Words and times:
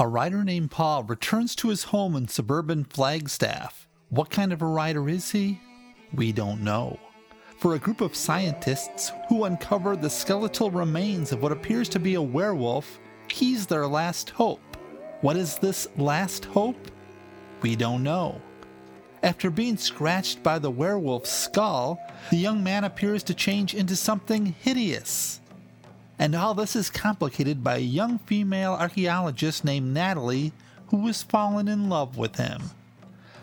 A 0.00 0.06
writer 0.06 0.44
named 0.44 0.70
Paul 0.70 1.02
returns 1.02 1.56
to 1.56 1.70
his 1.70 1.82
home 1.82 2.14
in 2.14 2.28
suburban 2.28 2.84
Flagstaff. 2.84 3.88
What 4.10 4.30
kind 4.30 4.52
of 4.52 4.62
a 4.62 4.66
writer 4.66 5.08
is 5.08 5.32
he? 5.32 5.60
We 6.14 6.30
don't 6.30 6.62
know. 6.62 7.00
For 7.58 7.74
a 7.74 7.80
group 7.80 8.00
of 8.00 8.14
scientists 8.14 9.10
who 9.28 9.42
uncover 9.42 9.96
the 9.96 10.08
skeletal 10.08 10.70
remains 10.70 11.32
of 11.32 11.42
what 11.42 11.50
appears 11.50 11.88
to 11.88 11.98
be 11.98 12.14
a 12.14 12.22
werewolf, 12.22 13.00
he's 13.28 13.66
their 13.66 13.88
last 13.88 14.30
hope. 14.30 14.60
What 15.20 15.36
is 15.36 15.58
this 15.58 15.88
last 15.96 16.44
hope? 16.44 16.92
We 17.62 17.74
don't 17.74 18.04
know. 18.04 18.40
After 19.24 19.50
being 19.50 19.76
scratched 19.76 20.44
by 20.44 20.60
the 20.60 20.70
werewolf's 20.70 21.32
skull, 21.32 21.98
the 22.30 22.36
young 22.36 22.62
man 22.62 22.84
appears 22.84 23.24
to 23.24 23.34
change 23.34 23.74
into 23.74 23.96
something 23.96 24.46
hideous. 24.60 25.40
And 26.18 26.34
all 26.34 26.54
this 26.54 26.74
is 26.74 26.90
complicated 26.90 27.62
by 27.62 27.76
a 27.76 27.80
young 27.80 28.18
female 28.18 28.72
archaeologist 28.72 29.64
named 29.64 29.94
Natalie 29.94 30.52
who 30.88 31.06
has 31.06 31.22
fallen 31.22 31.68
in 31.68 31.88
love 31.88 32.16
with 32.16 32.36
him. 32.36 32.70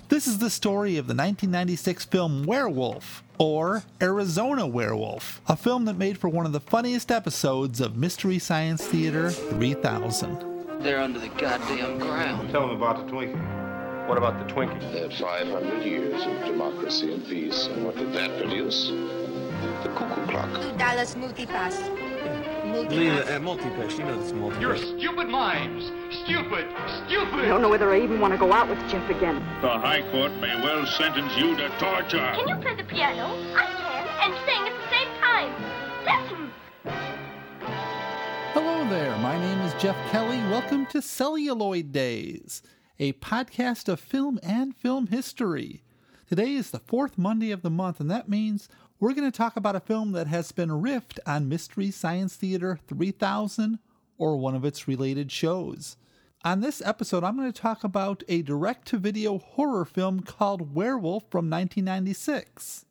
This 0.10 0.28
is 0.28 0.38
the 0.38 0.50
story 0.50 0.98
of 0.98 1.08
the 1.08 1.16
1996 1.16 2.06
film 2.06 2.44
Werewolf, 2.44 3.24
or 3.40 3.84
Arizona 4.02 4.68
Werewolf, 4.68 5.42
a 5.48 5.56
film 5.56 5.86
that 5.86 5.98
made 5.98 6.18
for 6.18 6.28
one 6.28 6.46
of 6.46 6.52
the 6.52 6.60
funniest 6.60 7.12
episodes 7.12 7.82
of 7.82 7.98
Mystery 7.98 8.38
Science 8.38 8.86
Theater 8.86 9.32
3000. 9.32 10.82
They're 10.82 11.00
under 11.00 11.18
the 11.18 11.30
goddamn 11.30 11.98
ground. 11.98 12.52
Tell 12.52 12.68
them 12.68 12.78
about 12.78 13.08
the 13.08 13.12
Twinkie. 13.12 14.08
What 14.08 14.20
about 14.20 14.48
the 14.48 14.54
Twinkie? 14.54 14.80
They 14.94 15.02
had 15.02 15.14
500 15.14 15.84
years 15.84 16.22
of 16.22 16.46
democracy 16.46 17.12
and 17.12 17.26
peace. 17.26 17.66
And 17.66 17.86
what 17.86 17.98
did 17.98 18.14
that 18.14 18.38
produce? 18.40 18.90
The 18.90 19.92
cuckoo 19.96 20.28
clock. 20.28 20.62
Two 20.62 20.78
dollars 20.78 21.16
multi-pass. 22.76 22.98
Lena, 22.98 23.14
Multi-pass. 23.14 23.30
uh, 23.30 23.40
multi-pass. 23.40 23.98
You 23.98 24.06
know 24.06 24.22
this 24.22 24.32
multi 24.34 24.60
You're 24.60 24.78
stupid 24.78 25.28
minds. 25.30 25.86
Stupid. 26.24 26.68
Stupid. 27.08 27.34
I 27.40 27.46
don't 27.48 27.62
know 27.62 27.70
whether 27.70 27.92
I 27.92 28.02
even 28.02 28.20
want 28.20 28.34
to 28.34 28.38
go 28.40 28.52
out 28.52 28.70
with 28.70 28.80
Jeff 28.90 29.10
again. 29.10 29.36
The 29.62 29.70
High 29.70 30.02
Court 30.12 30.32
may 30.34 30.56
well 30.62 30.86
sentence 30.86 31.32
you 31.38 31.56
to 31.56 31.70
torture. 31.80 32.18
Can 32.36 32.48
you 32.48 32.56
play 32.58 32.76
the 32.76 32.84
piano? 32.84 33.28
I 33.56 33.66
can, 33.66 34.08
and 34.24 34.34
sing 34.46 34.68
at 34.68 34.76
the 34.82 34.90
same 34.96 35.08
time. 35.22 35.52
Listen. 36.06 36.52
Hello 38.54 38.90
there, 38.90 39.18
my 39.18 39.38
name 39.40 39.60
is 39.62 39.74
Jeff 39.82 39.96
Kelly. 40.12 40.38
Welcome 40.50 40.86
to 40.88 41.02
Celluloid 41.02 41.92
Days, 41.92 42.62
a 43.00 43.14
podcast 43.14 43.90
of 43.90 44.00
film 44.00 44.40
and 44.44 44.76
film 44.76 45.08
history. 45.08 45.82
Today 46.28 46.54
is 46.54 46.72
the 46.72 46.80
fourth 46.80 47.18
Monday 47.18 47.52
of 47.52 47.62
the 47.62 47.70
month, 47.70 48.00
and 48.00 48.10
that 48.10 48.30
means 48.30 48.68
we're 49.00 49.14
going 49.14 49.30
to 49.30 49.38
talk 49.38 49.58
about 49.58 49.76
a 49.76 49.82
film 49.82 50.14
that 50.14 50.28
has 50.28 50.52
been 50.54 50.70
riffed 50.70 51.20
on 51.26 51.50
Mystery 51.50 51.92
Science 51.92 52.36
Theater 52.36 52.80
3000 52.88 53.80
or 54.18 54.38
one 54.38 54.56
of 54.56 54.64
its 54.64 54.88
related 54.88 55.32
shows. 55.32 55.98
On 56.46 56.62
this 56.62 56.82
episode, 56.86 57.24
I'm 57.24 57.36
going 57.36 57.52
to 57.52 57.62
talk 57.62 57.84
about 57.84 58.24
a 58.30 58.42
direct 58.42 58.88
to 58.90 58.98
video 58.98 59.40
horror 59.40 59.84
film 59.84 60.22
called 60.22 60.74
Werewolf 60.74 61.24
from 61.24 61.50
1996. 61.50 62.86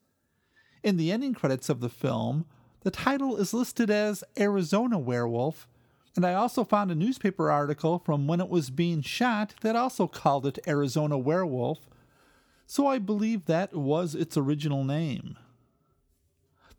In 0.82 0.98
the 0.98 1.10
ending 1.10 1.32
credits 1.32 1.70
of 1.70 1.80
the 1.80 1.88
film, 1.88 2.44
the 2.82 2.91
title 2.91 3.36
is 3.36 3.55
listed 3.55 3.91
as 3.91 4.25
Arizona 4.38 4.98
Werewolf, 4.98 5.66
and 6.16 6.27
I 6.27 6.34
also 6.34 6.64
found 6.64 6.91
a 6.91 6.94
newspaper 6.94 7.50
article 7.50 8.02
from 8.05 8.27
when 8.27 8.41
it 8.41 8.50
was 8.50 8.69
being 8.69 9.00
shot 9.00 9.55
that 9.62 9.75
also 9.75 10.06
called 10.06 10.44
it 10.44 10.58
Arizona 10.69 11.16
Werewolf, 11.16 11.88
so 12.66 12.86
I 12.86 12.98
believe 12.98 13.47
that 13.47 13.75
was 13.75 14.14
its 14.14 14.36
original 14.36 14.84
name. 14.84 15.38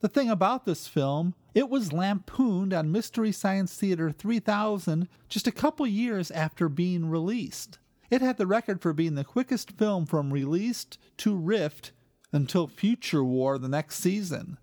The 0.02 0.10
thing 0.10 0.30
about 0.30 0.66
this 0.66 0.88
film, 0.88 1.36
it 1.54 1.70
was 1.70 1.94
lampooned 1.94 2.74
on 2.74 2.92
Mystery 2.92 3.32
Science 3.32 3.74
Theater 3.76 4.12
3000 4.12 5.08
just 5.30 5.48
a 5.48 5.52
couple 5.52 5.88
years 5.88 6.30
after 6.32 6.68
being 6.70 7.10
released. 7.10 7.80
It 8.10 8.22
had 8.22 8.38
the 8.38 8.48
record 8.48 8.82
for 8.82 8.94
being 8.94 9.16
the 9.16 9.24
quickest 9.24 9.72
film 9.72 10.06
from 10.06 10.32
released 10.32 10.98
to 11.18 11.36
rift 11.36 11.92
until 12.32 12.68
Future 12.68 13.24
War 13.24 13.58
the 13.58 13.70
next 13.70 13.96
season. 13.96 14.58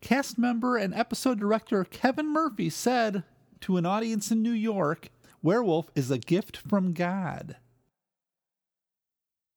Cast 0.00 0.36
member 0.36 0.76
and 0.76 0.92
episode 0.94 1.40
director 1.40 1.84
Kevin 1.84 2.32
Murphy 2.32 2.68
said 2.68 3.24
to 3.60 3.76
an 3.76 3.86
audience 3.86 4.30
in 4.30 4.42
New 4.42 4.52
York, 4.52 5.08
Werewolf 5.42 5.90
is 5.94 6.10
a 6.10 6.18
gift 6.18 6.56
from 6.56 6.92
God. 6.92 7.56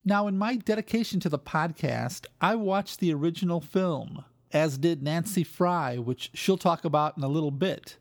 Now, 0.06 0.28
in 0.28 0.38
my 0.38 0.56
dedication 0.56 1.20
to 1.20 1.30
the 1.30 1.40
podcast, 1.40 2.26
I 2.40 2.56
watched 2.56 3.00
the 3.00 3.14
original 3.14 3.60
film, 3.60 4.24
as 4.52 4.78
did 4.78 5.04
Nancy 5.04 5.44
Fry, 5.44 5.98
which 5.98 6.32
she'll 6.34 6.58
talk 6.58 6.86
about 6.86 7.18
in 7.18 7.24
a 7.24 7.28
little 7.28 7.52
bit. 7.52 7.98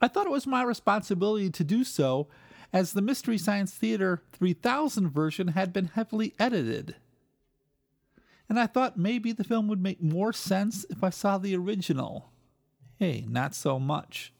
I 0.00 0.08
thought 0.08 0.26
it 0.26 0.32
was 0.32 0.46
my 0.46 0.62
responsibility 0.62 1.50
to 1.50 1.64
do 1.64 1.84
so, 1.84 2.28
as 2.72 2.92
the 2.92 3.02
Mystery 3.02 3.38
Science 3.38 3.72
Theater 3.74 4.22
3000 4.32 5.10
version 5.10 5.48
had 5.48 5.72
been 5.72 5.88
heavily 5.88 6.34
edited. 6.38 6.96
And 8.48 8.58
I 8.58 8.66
thought 8.66 8.98
maybe 8.98 9.32
the 9.32 9.44
film 9.44 9.68
would 9.68 9.82
make 9.82 10.02
more 10.02 10.32
sense 10.32 10.84
if 10.90 11.04
I 11.04 11.10
saw 11.10 11.38
the 11.38 11.56
original. 11.56 12.30
Hey, 12.98 13.24
not 13.28 13.54
so 13.54 13.78
much. 13.78 14.32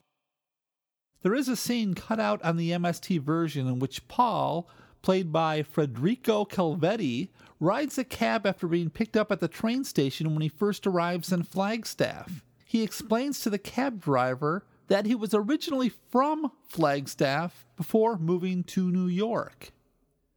There 1.22 1.34
is 1.34 1.48
a 1.48 1.56
scene 1.56 1.94
cut 1.94 2.18
out 2.18 2.42
on 2.42 2.56
the 2.56 2.70
MST 2.72 3.20
version 3.20 3.68
in 3.68 3.78
which 3.78 4.08
Paul, 4.08 4.68
played 5.02 5.32
by 5.32 5.62
Federico 5.62 6.44
Calvetti, 6.44 7.28
rides 7.62 7.96
a 7.96 8.02
cab 8.02 8.44
after 8.44 8.66
being 8.66 8.90
picked 8.90 9.16
up 9.16 9.30
at 9.30 9.38
the 9.38 9.46
train 9.46 9.84
station 9.84 10.32
when 10.32 10.42
he 10.42 10.48
first 10.48 10.84
arrives 10.84 11.32
in 11.32 11.44
Flagstaff. 11.44 12.42
He 12.66 12.82
explains 12.82 13.38
to 13.40 13.50
the 13.50 13.58
cab 13.58 14.00
driver 14.00 14.64
that 14.88 15.06
he 15.06 15.14
was 15.14 15.32
originally 15.32 15.88
from 15.88 16.50
Flagstaff 16.66 17.64
before 17.76 18.18
moving 18.18 18.64
to 18.64 18.90
New 18.90 19.06
York. 19.06 19.70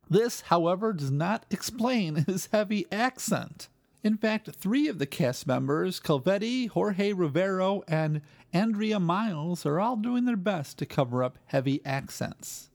This, 0.07 0.41
however, 0.41 0.93
does 0.93 1.09
not 1.09 1.47
explain 1.49 2.15
his 2.27 2.49
heavy 2.51 2.85
accent. 2.91 3.69
In 4.03 4.17
fact, 4.17 4.51
three 4.51 4.87
of 4.87 4.99
the 4.99 5.07
cast 5.07 5.47
members, 5.47 5.99
Calvetti, 5.99 6.69
Jorge 6.69 7.11
Rivero, 7.11 7.81
and 7.87 8.21
Andrea 8.53 8.99
Miles, 8.99 9.65
are 9.65 9.79
all 9.79 9.95
doing 9.95 10.25
their 10.25 10.37
best 10.37 10.77
to 10.77 10.85
cover 10.85 11.23
up 11.23 11.39
heavy 11.45 11.83
accents. 11.83 12.69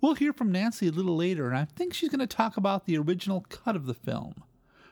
We'll 0.00 0.14
hear 0.14 0.32
from 0.32 0.50
Nancy 0.50 0.88
a 0.88 0.92
little 0.92 1.16
later, 1.16 1.48
and 1.48 1.58
I 1.58 1.66
think 1.66 1.92
she's 1.92 2.08
going 2.08 2.20
to 2.20 2.26
talk 2.26 2.56
about 2.56 2.86
the 2.86 2.96
original 2.96 3.44
cut 3.50 3.76
of 3.76 3.84
the 3.84 3.94
film. 3.94 4.34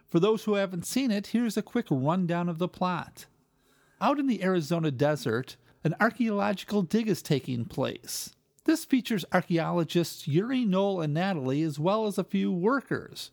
For 0.07 0.21
those 0.21 0.45
who 0.45 0.55
haven't 0.55 0.87
seen 0.87 1.11
it, 1.11 1.29
here's 1.29 1.57
a 1.57 1.63
quick 1.63 1.87
rundown 1.91 2.49
of 2.49 2.59
the 2.59 2.69
plot. 2.69 3.27
Out 4.01 4.19
in 4.19 4.27
the 4.27 4.43
Arizona 4.43 4.91
desert, 4.91 5.57
an 5.83 5.95
archaeological 5.99 6.83
dig 6.83 7.09
is 7.09 7.23
taking 7.23 7.65
place. 7.65 8.35
This 8.65 8.85
features 8.85 9.25
archaeologists 9.33 10.29
Yuri, 10.29 10.67
Noel, 10.67 11.01
and 11.01 11.15
Natalie, 11.15 11.63
as 11.63 11.79
well 11.79 12.07
as 12.07 12.19
a 12.19 12.25
few 12.25 12.53
workers. 12.53 13.31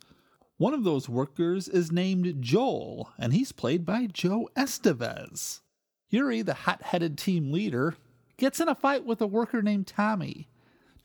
One 0.57 0.74
of 0.74 0.86
those 0.86 1.09
workers 1.09 1.68
is 1.68 1.92
named 1.92 2.42
Joel, 2.42 3.12
and 3.18 3.34
he's 3.34 3.52
played 3.52 3.86
by 3.86 4.06
Joe 4.06 4.50
Estevez. 4.56 5.59
Yuri, 6.09 6.42
the 6.42 6.53
hot 6.53 6.84
headed 6.84 7.18
team 7.18 7.52
leader, 7.52 7.96
gets 8.38 8.62
in 8.62 8.69
a 8.69 8.75
fight 8.75 9.06
with 9.06 9.19
a 9.22 9.28
worker 9.28 9.62
named 9.62 9.88
Tommy. 9.88 10.47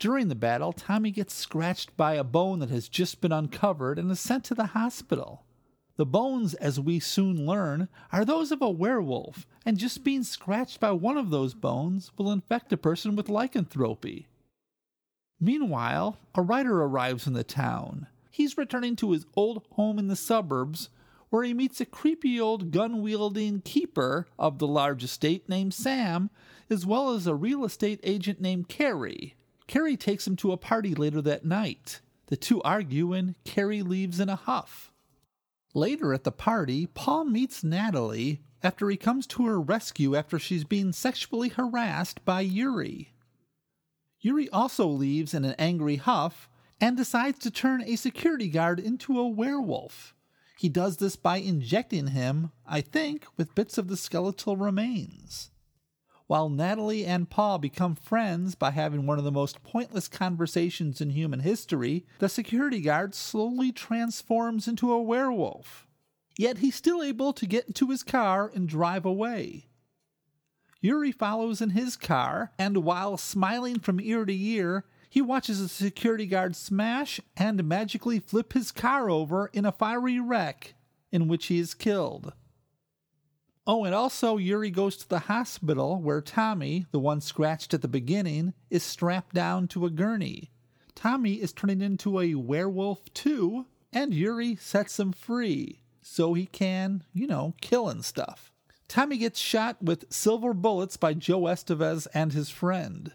During 0.00 0.28
the 0.28 0.34
battle, 0.34 0.72
Tommy 0.72 1.10
gets 1.10 1.34
scratched 1.34 1.94
by 1.94 2.14
a 2.14 2.24
bone 2.24 2.60
that 2.60 2.70
has 2.70 2.88
just 2.88 3.20
been 3.20 3.32
uncovered 3.32 3.98
and 3.98 4.10
is 4.10 4.18
sent 4.18 4.44
to 4.44 4.54
the 4.54 4.68
hospital. 4.68 5.44
The 5.96 6.06
bones, 6.06 6.54
as 6.54 6.80
we 6.80 7.00
soon 7.00 7.44
learn, 7.44 7.90
are 8.10 8.24
those 8.24 8.50
of 8.50 8.62
a 8.62 8.70
werewolf, 8.70 9.46
and 9.66 9.76
just 9.76 10.02
being 10.02 10.22
scratched 10.22 10.80
by 10.80 10.92
one 10.92 11.18
of 11.18 11.28
those 11.28 11.52
bones 11.52 12.12
will 12.16 12.32
infect 12.32 12.72
a 12.72 12.78
person 12.78 13.14
with 13.14 13.28
lycanthropy. 13.28 14.26
Meanwhile, 15.38 16.16
a 16.34 16.40
writer 16.40 16.82
arrives 16.82 17.26
in 17.26 17.34
the 17.34 17.44
town. 17.44 18.06
He's 18.30 18.56
returning 18.56 18.96
to 18.96 19.10
his 19.10 19.26
old 19.36 19.66
home 19.72 19.98
in 19.98 20.08
the 20.08 20.16
suburbs, 20.16 20.88
where 21.28 21.44
he 21.44 21.52
meets 21.52 21.78
a 21.78 21.84
creepy 21.84 22.40
old 22.40 22.70
gun 22.70 23.02
wielding 23.02 23.60
keeper 23.60 24.26
of 24.38 24.58
the 24.58 24.66
large 24.66 25.04
estate 25.04 25.46
named 25.46 25.74
Sam, 25.74 26.30
as 26.70 26.86
well 26.86 27.10
as 27.10 27.26
a 27.26 27.34
real 27.34 27.66
estate 27.66 28.00
agent 28.02 28.40
named 28.40 28.68
Carrie. 28.68 29.34
Carrie 29.70 29.96
takes 29.96 30.26
him 30.26 30.34
to 30.34 30.50
a 30.50 30.56
party 30.56 30.96
later 30.96 31.22
that 31.22 31.44
night. 31.44 32.00
The 32.26 32.36
two 32.36 32.60
argue, 32.62 33.12
and 33.12 33.36
Carrie 33.44 33.82
leaves 33.82 34.18
in 34.18 34.28
a 34.28 34.34
huff. 34.34 34.90
Later 35.74 36.12
at 36.12 36.24
the 36.24 36.32
party, 36.32 36.88
Paul 36.88 37.26
meets 37.26 37.62
Natalie 37.62 38.40
after 38.64 38.90
he 38.90 38.96
comes 38.96 39.28
to 39.28 39.46
her 39.46 39.60
rescue 39.60 40.16
after 40.16 40.40
she's 40.40 40.64
being 40.64 40.90
sexually 40.90 41.50
harassed 41.50 42.24
by 42.24 42.40
Yuri. 42.40 43.12
Yuri 44.18 44.48
also 44.48 44.88
leaves 44.88 45.34
in 45.34 45.44
an 45.44 45.54
angry 45.56 45.96
huff 45.96 46.48
and 46.80 46.96
decides 46.96 47.38
to 47.38 47.50
turn 47.52 47.80
a 47.84 47.94
security 47.94 48.48
guard 48.48 48.80
into 48.80 49.20
a 49.20 49.28
werewolf. 49.28 50.16
He 50.58 50.68
does 50.68 50.96
this 50.96 51.14
by 51.14 51.36
injecting 51.36 52.08
him, 52.08 52.50
I 52.66 52.80
think, 52.80 53.24
with 53.36 53.54
bits 53.54 53.78
of 53.78 53.86
the 53.86 53.96
skeletal 53.96 54.56
remains. 54.56 55.52
While 56.30 56.48
Natalie 56.48 57.04
and 57.04 57.28
Paul 57.28 57.58
become 57.58 57.96
friends 57.96 58.54
by 58.54 58.70
having 58.70 59.04
one 59.04 59.18
of 59.18 59.24
the 59.24 59.32
most 59.32 59.64
pointless 59.64 60.06
conversations 60.06 61.00
in 61.00 61.10
human 61.10 61.40
history, 61.40 62.06
the 62.20 62.28
security 62.28 62.80
guard 62.80 63.16
slowly 63.16 63.72
transforms 63.72 64.68
into 64.68 64.92
a 64.92 65.02
werewolf. 65.02 65.88
Yet 66.38 66.58
he's 66.58 66.76
still 66.76 67.02
able 67.02 67.32
to 67.32 67.46
get 67.48 67.66
into 67.66 67.90
his 67.90 68.04
car 68.04 68.48
and 68.54 68.68
drive 68.68 69.04
away. 69.04 69.66
Yuri 70.80 71.10
follows 71.10 71.60
in 71.60 71.70
his 71.70 71.96
car, 71.96 72.52
and 72.56 72.84
while 72.84 73.16
smiling 73.16 73.80
from 73.80 74.00
ear 74.00 74.24
to 74.24 74.32
ear, 74.32 74.84
he 75.08 75.20
watches 75.20 75.60
the 75.60 75.68
security 75.68 76.26
guard 76.26 76.54
smash 76.54 77.20
and 77.36 77.64
magically 77.64 78.20
flip 78.20 78.52
his 78.52 78.70
car 78.70 79.10
over 79.10 79.50
in 79.52 79.66
a 79.66 79.72
fiery 79.72 80.20
wreck 80.20 80.74
in 81.10 81.26
which 81.26 81.46
he 81.46 81.58
is 81.58 81.74
killed. 81.74 82.34
Oh, 83.66 83.84
and 83.84 83.94
also 83.94 84.36
Yuri 84.36 84.70
goes 84.70 84.96
to 84.96 85.08
the 85.08 85.20
hospital 85.20 86.00
where 86.00 86.20
Tommy, 86.20 86.86
the 86.90 86.98
one 86.98 87.20
scratched 87.20 87.74
at 87.74 87.82
the 87.82 87.88
beginning, 87.88 88.54
is 88.70 88.82
strapped 88.82 89.34
down 89.34 89.68
to 89.68 89.86
a 89.86 89.90
gurney. 89.90 90.50
Tommy 90.94 91.34
is 91.34 91.52
turning 91.52 91.80
into 91.80 92.20
a 92.20 92.34
werewolf 92.34 93.12
too, 93.14 93.66
and 93.92 94.14
Yuri 94.14 94.56
sets 94.56 94.98
him 94.98 95.12
free 95.12 95.82
so 96.02 96.34
he 96.34 96.46
can, 96.46 97.04
you 97.12 97.26
know, 97.26 97.54
kill 97.60 97.88
and 97.88 98.04
stuff. 98.04 98.50
Tommy 98.88 99.18
gets 99.18 99.38
shot 99.38 99.80
with 99.80 100.12
silver 100.12 100.52
bullets 100.52 100.96
by 100.96 101.14
Joe 101.14 101.42
Estevez 101.42 102.08
and 102.12 102.32
his 102.32 102.50
friend. 102.50 103.12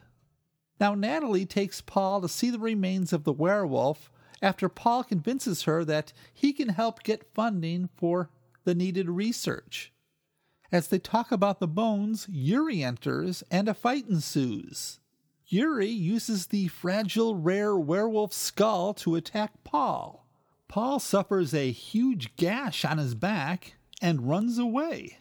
Now, 0.79 0.95
Natalie 0.95 1.45
takes 1.45 1.81
Paul 1.81 2.21
to 2.21 2.29
see 2.29 2.49
the 2.49 2.59
remains 2.59 3.11
of 3.11 3.23
the 3.23 3.33
werewolf 3.33 4.09
after 4.41 4.69
Paul 4.69 5.03
convinces 5.03 5.63
her 5.63 5.83
that 5.85 6.13
he 6.33 6.53
can 6.53 6.69
help 6.69 7.03
get 7.03 7.33
funding 7.33 7.89
for 7.95 8.29
the 8.63 8.75
needed 8.75 9.09
research. 9.09 9.91
As 10.75 10.89
they 10.89 10.99
talk 10.99 11.31
about 11.31 11.61
the 11.61 11.69
bones, 11.69 12.27
Yuri 12.29 12.83
enters 12.83 13.45
and 13.49 13.69
a 13.69 13.73
fight 13.73 14.09
ensues. 14.09 14.99
Yuri 15.47 15.87
uses 15.87 16.47
the 16.47 16.67
fragile, 16.67 17.33
rare 17.33 17.77
werewolf 17.77 18.33
skull 18.33 18.93
to 18.95 19.15
attack 19.15 19.53
Paul. 19.63 20.27
Paul 20.67 20.99
suffers 20.99 21.53
a 21.53 21.71
huge 21.71 22.35
gash 22.35 22.83
on 22.83 22.97
his 22.97 23.15
back 23.15 23.75
and 24.01 24.27
runs 24.27 24.57
away. 24.57 25.17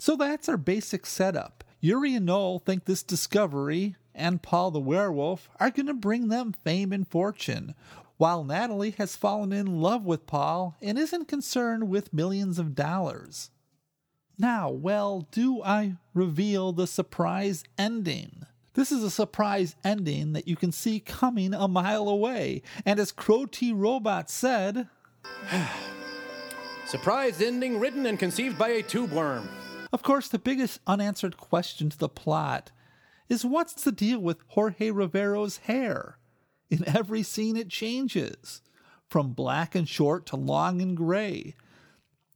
So 0.00 0.16
that's 0.16 0.48
our 0.48 0.56
basic 0.56 1.06
setup. 1.06 1.62
Yuri 1.78 2.16
and 2.16 2.26
Noel 2.26 2.58
think 2.58 2.84
this 2.84 3.04
discovery 3.04 3.94
and 4.16 4.42
Paul 4.42 4.72
the 4.72 4.80
werewolf 4.80 5.48
are 5.60 5.70
going 5.70 5.86
to 5.86 5.94
bring 5.94 6.26
them 6.26 6.52
fame 6.52 6.92
and 6.92 7.06
fortune, 7.06 7.76
while 8.16 8.42
Natalie 8.42 8.96
has 8.98 9.14
fallen 9.14 9.52
in 9.52 9.80
love 9.80 10.04
with 10.04 10.26
Paul 10.26 10.74
and 10.82 10.98
isn't 10.98 11.28
concerned 11.28 11.88
with 11.88 12.12
millions 12.12 12.58
of 12.58 12.74
dollars. 12.74 13.52
Now, 14.42 14.70
well, 14.70 15.28
do 15.30 15.62
I 15.62 15.94
reveal 16.14 16.72
the 16.72 16.88
surprise 16.88 17.62
ending? 17.78 18.44
This 18.74 18.90
is 18.90 19.04
a 19.04 19.10
surprise 19.10 19.76
ending 19.84 20.32
that 20.32 20.48
you 20.48 20.56
can 20.56 20.72
see 20.72 20.98
coming 20.98 21.54
a 21.54 21.68
mile 21.68 22.08
away. 22.08 22.62
And 22.84 22.98
as 22.98 23.12
Crow 23.12 23.46
T 23.46 23.72
Robot 23.72 24.28
said, 24.28 24.88
Surprise 26.86 27.40
ending 27.40 27.78
written 27.78 28.04
and 28.04 28.18
conceived 28.18 28.58
by 28.58 28.70
a 28.70 28.82
tube 28.82 29.12
worm. 29.12 29.48
Of 29.92 30.02
course, 30.02 30.26
the 30.26 30.40
biggest 30.40 30.80
unanswered 30.88 31.36
question 31.36 31.88
to 31.90 31.96
the 31.96 32.08
plot 32.08 32.72
is 33.28 33.44
what's 33.44 33.74
the 33.74 33.92
deal 33.92 34.18
with 34.18 34.42
Jorge 34.48 34.90
Rivero's 34.90 35.58
hair? 35.58 36.18
In 36.68 36.82
every 36.88 37.22
scene, 37.22 37.56
it 37.56 37.68
changes 37.68 38.60
from 39.08 39.34
black 39.34 39.76
and 39.76 39.88
short 39.88 40.26
to 40.26 40.36
long 40.36 40.82
and 40.82 40.96
gray. 40.96 41.54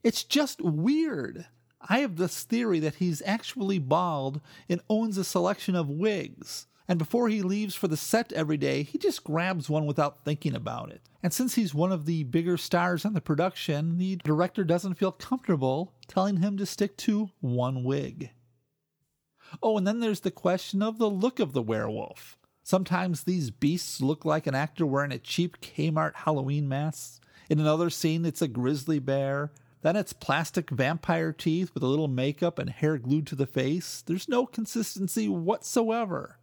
It's 0.04 0.22
just 0.22 0.60
weird. 0.62 1.46
I 1.80 1.98
have 1.98 2.16
this 2.16 2.42
theory 2.42 2.80
that 2.80 2.96
he's 2.96 3.22
actually 3.24 3.78
bald 3.78 4.40
and 4.68 4.80
owns 4.88 5.18
a 5.18 5.24
selection 5.24 5.76
of 5.76 5.88
wigs. 5.88 6.66
And 6.88 6.98
before 6.98 7.28
he 7.28 7.42
leaves 7.42 7.74
for 7.74 7.88
the 7.88 7.96
set 7.96 8.32
every 8.32 8.56
day, 8.56 8.82
he 8.82 8.96
just 8.96 9.24
grabs 9.24 9.68
one 9.68 9.86
without 9.86 10.24
thinking 10.24 10.54
about 10.54 10.90
it. 10.90 11.02
And 11.22 11.32
since 11.32 11.56
he's 11.56 11.74
one 11.74 11.90
of 11.90 12.06
the 12.06 12.22
bigger 12.22 12.56
stars 12.56 13.04
in 13.04 13.12
the 13.12 13.20
production, 13.20 13.98
the 13.98 14.16
director 14.16 14.62
doesn't 14.62 14.94
feel 14.94 15.10
comfortable 15.12 15.92
telling 16.06 16.36
him 16.36 16.56
to 16.58 16.66
stick 16.66 16.96
to 16.98 17.30
one 17.40 17.82
wig. 17.82 18.30
Oh, 19.62 19.76
and 19.76 19.86
then 19.86 20.00
there's 20.00 20.20
the 20.20 20.30
question 20.30 20.82
of 20.82 20.98
the 20.98 21.10
look 21.10 21.40
of 21.40 21.52
the 21.52 21.62
werewolf. 21.62 22.38
Sometimes 22.62 23.22
these 23.22 23.50
beasts 23.50 24.00
look 24.00 24.24
like 24.24 24.46
an 24.46 24.54
actor 24.54 24.86
wearing 24.86 25.12
a 25.12 25.18
cheap 25.18 25.60
Kmart 25.60 26.14
Halloween 26.14 26.68
mask. 26.68 27.22
In 27.48 27.60
another 27.60 27.90
scene, 27.90 28.24
it's 28.24 28.42
a 28.42 28.48
grizzly 28.48 28.98
bear. 28.98 29.52
Then 29.82 29.96
it's 29.96 30.12
plastic 30.12 30.70
vampire 30.70 31.32
teeth 31.32 31.72
with 31.74 31.82
a 31.82 31.86
little 31.86 32.08
makeup 32.08 32.58
and 32.58 32.70
hair 32.70 32.98
glued 32.98 33.26
to 33.28 33.36
the 33.36 33.46
face. 33.46 34.02
There's 34.04 34.28
no 34.28 34.46
consistency 34.46 35.28
whatsoever. 35.28 36.38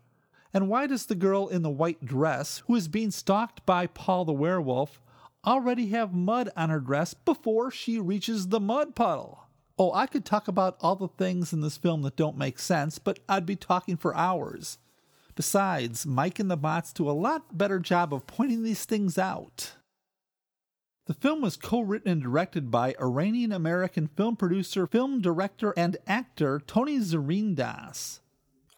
And 0.54 0.70
why 0.70 0.88
does 0.88 1.08
the 1.08 1.16
girl 1.16 1.48
in 1.48 1.64
the 1.64 1.70
white 1.70 2.06
dress, 2.06 2.62
who 2.68 2.76
is 2.76 2.88
being 2.88 3.12
stalked 3.12 3.66
by 3.66 3.88
Paul 3.88 4.26
the 4.26 4.34
werewolf, 4.34 5.02
already 5.46 5.88
have 5.88 6.14
mud 6.14 6.50
on 6.56 6.70
her 6.70 6.80
dress 6.80 7.14
before 7.14 7.72
she 7.72 8.00
reaches 8.00 8.48
the 8.48 8.60
mud 8.60 8.96
puddle? 8.96 9.46
Oh, 9.80 9.92
I 9.92 10.06
could 10.06 10.24
talk 10.24 10.48
about 10.48 10.78
all 10.82 10.96
the 10.96 11.08
things 11.08 11.52
in 11.52 11.62
this 11.62 11.78
film 11.78 12.04
that 12.04 12.16
don't 12.16 12.38
make 12.38 12.60
sense, 12.60 13.00
but 13.00 13.20
I'd 13.28 13.48
be 13.48 13.56
talking 13.56 13.98
for 13.98 14.16
hours. 14.16 14.78
Besides, 15.36 16.06
Mike 16.06 16.38
and 16.38 16.52
the 16.52 16.56
bots 16.56 16.94
do 16.94 17.10
a 17.10 17.12
lot 17.12 17.58
better 17.58 17.80
job 17.80 18.14
of 18.14 18.28
pointing 18.28 18.62
these 18.62 18.86
things 18.86 19.18
out. 19.18 19.74
The 21.06 21.14
film 21.14 21.42
was 21.42 21.58
co 21.58 21.82
written 21.82 22.10
and 22.10 22.22
directed 22.22 22.72
by 22.72 22.96
Iranian 22.98 23.52
American 23.52 24.08
film 24.08 24.38
producer, 24.38 24.88
film 24.88 25.20
director, 25.20 25.74
and 25.76 25.98
actor 26.08 26.62
Tony 26.66 26.98
Zarindast. 27.00 28.22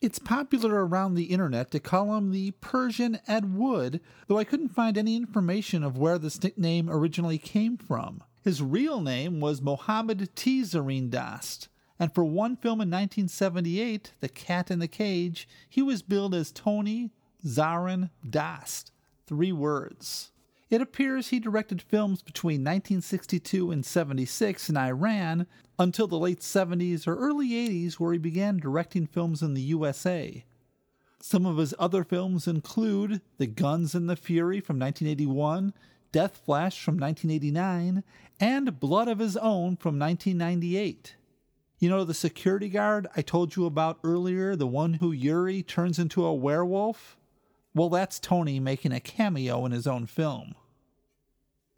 It's 0.01 0.17
popular 0.17 0.87
around 0.87 1.13
the 1.13 1.25
internet 1.25 1.69
to 1.71 1.79
call 1.79 2.17
him 2.17 2.31
the 2.31 2.51
Persian 2.61 3.19
Ed 3.27 3.55
Wood, 3.55 4.01
though 4.25 4.39
I 4.39 4.43
couldn't 4.43 4.69
find 4.69 4.97
any 4.97 5.15
information 5.15 5.83
of 5.83 5.99
where 5.99 6.17
this 6.17 6.41
nickname 6.41 6.89
originally 6.89 7.37
came 7.37 7.77
from. 7.77 8.23
His 8.43 8.61
real 8.61 9.01
name 9.01 9.39
was 9.39 9.61
Mohammed 9.61 10.35
T. 10.35 10.63
Zarindast, 10.63 11.67
and 11.99 12.11
for 12.11 12.25
one 12.25 12.55
film 12.55 12.81
in 12.81 12.89
1978, 12.89 14.13
The 14.19 14.29
Cat 14.29 14.71
in 14.71 14.79
the 14.79 14.87
Cage, 14.87 15.47
he 15.69 15.83
was 15.83 16.01
billed 16.01 16.33
as 16.33 16.51
Tony 16.51 17.11
Zarin 17.45 18.09
Dast, 18.27 18.91
three 19.27 19.51
words. 19.51 20.31
It 20.69 20.81
appears 20.81 21.27
he 21.27 21.39
directed 21.39 21.81
films 21.81 22.23
between 22.23 22.61
1962 22.61 23.69
and 23.71 23.85
76 23.85 24.69
in 24.69 24.77
Iran 24.77 25.45
until 25.77 26.07
the 26.07 26.17
late 26.17 26.39
70s 26.39 27.07
or 27.07 27.15
early 27.15 27.49
80s, 27.49 27.93
where 27.95 28.13
he 28.13 28.19
began 28.19 28.57
directing 28.57 29.05
films 29.05 29.43
in 29.43 29.53
the 29.53 29.61
USA. 29.61 30.43
Some 31.21 31.45
of 31.45 31.57
his 31.57 31.73
other 31.77 32.03
films 32.03 32.47
include 32.47 33.21
The 33.37 33.47
Guns 33.47 33.93
and 33.93 34.09
the 34.09 34.15
Fury 34.15 34.59
from 34.59 34.79
1981, 34.79 35.73
Death 36.11 36.41
Flash 36.43 36.83
from 36.83 36.97
1989, 36.97 38.03
and 38.39 38.79
Blood 38.79 39.07
of 39.07 39.19
His 39.19 39.37
Own 39.37 39.75
from 39.75 39.99
1998. 39.99 41.15
You 41.77 41.89
know, 41.89 42.03
the 42.03 42.13
security 42.13 42.69
guard 42.69 43.07
I 43.15 43.21
told 43.21 43.55
you 43.55 43.65
about 43.65 43.99
earlier, 44.03 44.55
the 44.55 44.65
one 44.65 44.95
who 44.95 45.11
Yuri 45.11 45.61
turns 45.61 45.99
into 45.99 46.25
a 46.25 46.33
werewolf? 46.33 47.17
Well, 47.75 47.89
that's 47.89 48.21
Tony 48.21 48.61
making 48.61 48.93
a 48.93 49.01
cameo 49.01 49.65
in 49.65 49.73
his 49.73 49.85
own 49.85 50.07
film. 50.07 50.55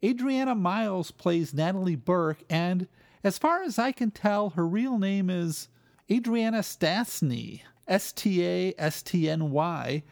Adriana 0.05 0.53
Miles 0.53 1.09
plays 1.09 1.55
Natalie 1.55 1.95
Burke, 1.95 2.43
and 2.51 2.87
as 3.23 3.39
far 3.39 3.63
as 3.63 3.79
I 3.79 3.91
can 3.91 4.11
tell, 4.11 4.51
her 4.51 4.67
real 4.67 4.99
name 4.99 5.31
is 5.31 5.69
Adriana 6.09 6.59
Stastny, 6.59 7.61
S 7.87 8.11
T 8.11 8.45
A 8.45 8.75
S 8.77 9.01
T 9.01 9.27
N 9.27 9.49
Y, 9.49 10.03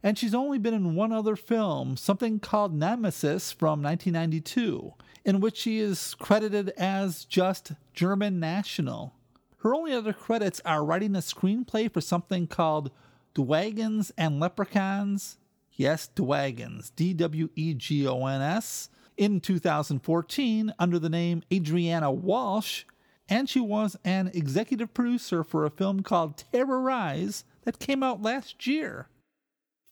and 0.00 0.16
she's 0.16 0.34
only 0.34 0.58
been 0.58 0.74
in 0.74 0.94
one 0.94 1.12
other 1.12 1.34
film, 1.34 1.96
something 1.96 2.38
called 2.38 2.72
Nemesis 2.72 3.50
from 3.50 3.82
1992, 3.82 4.94
in 5.24 5.40
which 5.40 5.56
she 5.56 5.80
is 5.80 6.14
credited 6.14 6.70
as 6.76 7.24
just 7.24 7.72
German 7.92 8.38
national. 8.38 9.14
Her 9.58 9.74
only 9.74 9.92
other 9.92 10.12
credits 10.12 10.60
are 10.64 10.84
writing 10.84 11.16
a 11.16 11.20
screenplay 11.20 11.92
for 11.92 12.00
something 12.00 12.46
called 12.46 12.92
Dwegons 13.34 14.10
and 14.16 14.40
Leprechauns. 14.40 15.38
Yes, 15.72 16.10
Dwegons, 16.14 16.92
D 16.94 17.14
W 17.14 17.48
E 17.54 17.74
G 17.74 18.06
O 18.06 18.26
N 18.26 18.42
S, 18.42 18.90
in 19.16 19.40
2014 19.40 20.74
under 20.78 20.98
the 20.98 21.08
name 21.08 21.42
Adriana 21.52 22.10
Walsh, 22.10 22.84
and 23.28 23.48
she 23.48 23.60
was 23.60 23.96
an 24.04 24.30
executive 24.34 24.92
producer 24.92 25.42
for 25.42 25.64
a 25.64 25.70
film 25.70 26.02
called 26.02 26.44
Terrorize 26.52 27.44
that 27.64 27.78
came 27.78 28.02
out 28.02 28.22
last 28.22 28.66
year. 28.66 29.08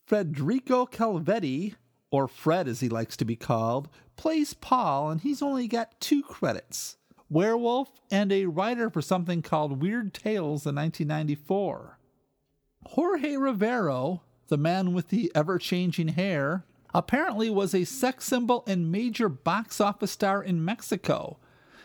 Federico 0.05 0.85
Calvetti, 0.85 1.75
or 2.11 2.27
Fred 2.27 2.67
as 2.67 2.81
he 2.81 2.89
likes 2.89 3.15
to 3.17 3.25
be 3.25 3.35
called, 3.35 3.89
plays 4.17 4.53
Paul, 4.53 5.09
and 5.09 5.21
he's 5.21 5.41
only 5.41 5.67
got 5.67 5.99
two 5.99 6.21
credits 6.21 6.97
Werewolf 7.29 7.89
and 8.11 8.29
a 8.31 8.45
writer 8.45 8.89
for 8.89 9.01
something 9.01 9.41
called 9.41 9.81
Weird 9.81 10.13
Tales 10.13 10.65
in 10.65 10.75
1994. 10.75 11.97
Jorge 12.87 13.37
Rivero, 13.37 14.21
the 14.47 14.57
man 14.57 14.93
with 14.93 15.09
the 15.09 15.31
ever 15.33 15.57
changing 15.57 16.09
hair, 16.09 16.65
apparently 16.93 17.49
was 17.49 17.73
a 17.73 17.85
sex 17.85 18.25
symbol 18.25 18.63
and 18.67 18.91
major 18.91 19.29
box 19.29 19.79
office 19.79 20.11
star 20.11 20.43
in 20.43 20.63
Mexico. 20.63 21.37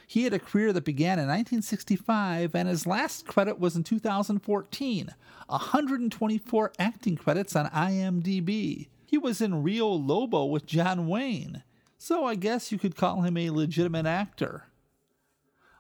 He 0.07 0.25
had 0.25 0.33
a 0.33 0.39
career 0.39 0.73
that 0.73 0.85
began 0.85 1.19
in 1.19 1.27
1965, 1.27 2.55
and 2.55 2.69
his 2.69 2.87
last 2.87 3.27
credit 3.27 3.59
was 3.59 3.77
in 3.77 3.83
2014 3.83 5.15
124 5.49 6.73
acting 6.79 7.17
credits 7.17 7.55
on 7.55 7.67
IMDb. 7.71 8.89
He 9.05 9.19
was 9.19 9.41
in 9.41 9.63
Rio 9.63 9.89
Lobo 9.89 10.45
with 10.45 10.67
John 10.67 11.07
Wayne, 11.07 11.63
so 11.97 12.25
I 12.25 12.35
guess 12.35 12.73
you 12.73 12.79
could 12.79 12.97
call 12.97 13.23
him 13.23 13.37
a 13.37 13.51
legitimate 13.51 14.07
actor. 14.07 14.65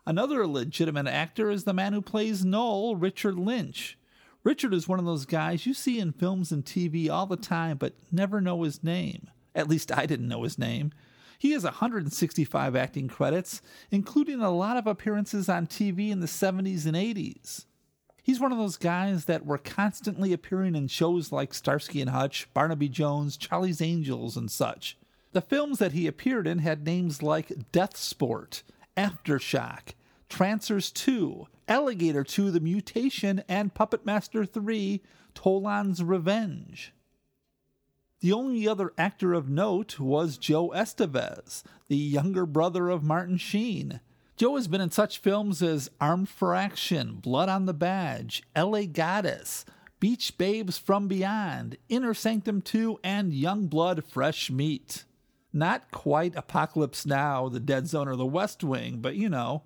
Another 0.06 0.46
legitimate 0.46 1.08
actor 1.08 1.50
is 1.50 1.64
the 1.64 1.72
man 1.72 1.92
who 1.92 2.00
plays 2.00 2.44
Noel, 2.44 2.94
Richard 2.94 3.36
Lynch. 3.36 3.98
Richard 4.46 4.72
is 4.72 4.86
one 4.86 5.00
of 5.00 5.04
those 5.04 5.26
guys 5.26 5.66
you 5.66 5.74
see 5.74 5.98
in 5.98 6.12
films 6.12 6.52
and 6.52 6.64
TV 6.64 7.10
all 7.10 7.26
the 7.26 7.36
time 7.36 7.78
but 7.78 7.94
never 8.12 8.40
know 8.40 8.62
his 8.62 8.84
name. 8.84 9.28
At 9.56 9.68
least 9.68 9.90
I 9.90 10.06
didn't 10.06 10.28
know 10.28 10.44
his 10.44 10.56
name. 10.56 10.92
He 11.36 11.50
has 11.50 11.64
165 11.64 12.76
acting 12.76 13.08
credits, 13.08 13.60
including 13.90 14.40
a 14.40 14.52
lot 14.52 14.76
of 14.76 14.86
appearances 14.86 15.48
on 15.48 15.66
TV 15.66 16.10
in 16.10 16.20
the 16.20 16.28
70s 16.28 16.86
and 16.86 16.94
80s. 16.94 17.64
He's 18.22 18.38
one 18.38 18.52
of 18.52 18.58
those 18.58 18.76
guys 18.76 19.24
that 19.24 19.44
were 19.44 19.58
constantly 19.58 20.32
appearing 20.32 20.76
in 20.76 20.86
shows 20.86 21.32
like 21.32 21.52
Starsky 21.52 22.00
and 22.00 22.10
Hutch, 22.10 22.46
Barnaby 22.54 22.88
Jones, 22.88 23.36
Charlie's 23.36 23.82
Angels, 23.82 24.36
and 24.36 24.48
such. 24.48 24.96
The 25.32 25.40
films 25.40 25.80
that 25.80 25.90
he 25.90 26.06
appeared 26.06 26.46
in 26.46 26.60
had 26.60 26.86
names 26.86 27.20
like 27.20 27.72
Death 27.72 27.96
Sport, 27.96 28.62
Aftershock, 28.96 29.94
Trancers 30.28 30.92
2, 30.92 31.48
Alligator 31.68 32.22
2 32.22 32.50
The 32.50 32.60
Mutation, 32.60 33.42
and 33.48 33.74
Puppet 33.74 34.06
Master 34.06 34.44
3 34.44 35.02
Toulon's 35.34 36.02
Revenge. 36.02 36.92
The 38.20 38.32
only 38.32 38.66
other 38.66 38.92
actor 38.96 39.34
of 39.34 39.48
note 39.48 40.00
was 40.00 40.38
Joe 40.38 40.70
Estevez, 40.70 41.62
the 41.88 41.96
younger 41.96 42.46
brother 42.46 42.88
of 42.88 43.02
Martin 43.02 43.36
Sheen. 43.36 44.00
Joe 44.36 44.56
has 44.56 44.68
been 44.68 44.80
in 44.80 44.90
such 44.90 45.18
films 45.18 45.62
as 45.62 45.90
Armed 46.00 46.28
for 46.28 46.54
Action, 46.54 47.16
Blood 47.16 47.48
on 47.48 47.66
the 47.66 47.74
Badge, 47.74 48.42
LA 48.56 48.82
Goddess, 48.82 49.64
Beach 49.98 50.36
Babes 50.38 50.78
from 50.78 51.08
Beyond, 51.08 51.78
Inner 51.88 52.14
Sanctum 52.14 52.62
2, 52.62 53.00
and 53.02 53.32
Young 53.32 53.66
Blood 53.66 54.04
Fresh 54.04 54.50
Meat. 54.50 55.04
Not 55.52 55.90
quite 55.90 56.36
Apocalypse 56.36 57.06
Now, 57.06 57.48
The 57.48 57.60
Dead 57.60 57.86
Zone, 57.86 58.08
or 58.08 58.16
The 58.16 58.26
West 58.26 58.62
Wing, 58.62 58.98
but 59.00 59.16
you 59.16 59.28
know. 59.28 59.62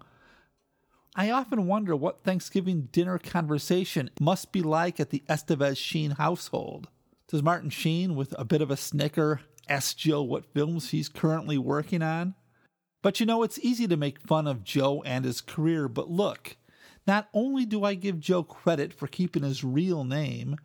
I 1.16 1.30
often 1.30 1.66
wonder 1.66 1.96
what 1.96 2.22
Thanksgiving 2.22 2.88
dinner 2.92 3.18
conversation 3.18 4.10
must 4.20 4.52
be 4.52 4.62
like 4.62 5.00
at 5.00 5.10
the 5.10 5.24
Estevez 5.28 5.76
Sheen 5.76 6.12
household. 6.12 6.88
Does 7.26 7.42
Martin 7.42 7.70
Sheen, 7.70 8.14
with 8.14 8.34
a 8.38 8.44
bit 8.44 8.62
of 8.62 8.70
a 8.70 8.76
snicker, 8.76 9.40
ask 9.68 9.96
Joe 9.96 10.22
what 10.22 10.52
films 10.52 10.90
he's 10.90 11.08
currently 11.08 11.58
working 11.58 12.02
on? 12.02 12.34
But 13.02 13.18
you 13.18 13.26
know, 13.26 13.42
it's 13.42 13.58
easy 13.58 13.88
to 13.88 13.96
make 13.96 14.20
fun 14.20 14.46
of 14.46 14.62
Joe 14.62 15.02
and 15.04 15.24
his 15.24 15.40
career, 15.40 15.88
but 15.88 16.10
look, 16.10 16.56
not 17.06 17.28
only 17.34 17.64
do 17.64 17.84
I 17.84 17.94
give 17.94 18.20
Joe 18.20 18.44
credit 18.44 18.92
for 18.92 19.06
keeping 19.06 19.42
his 19.42 19.64
real 19.64 20.04
name, 20.04 20.56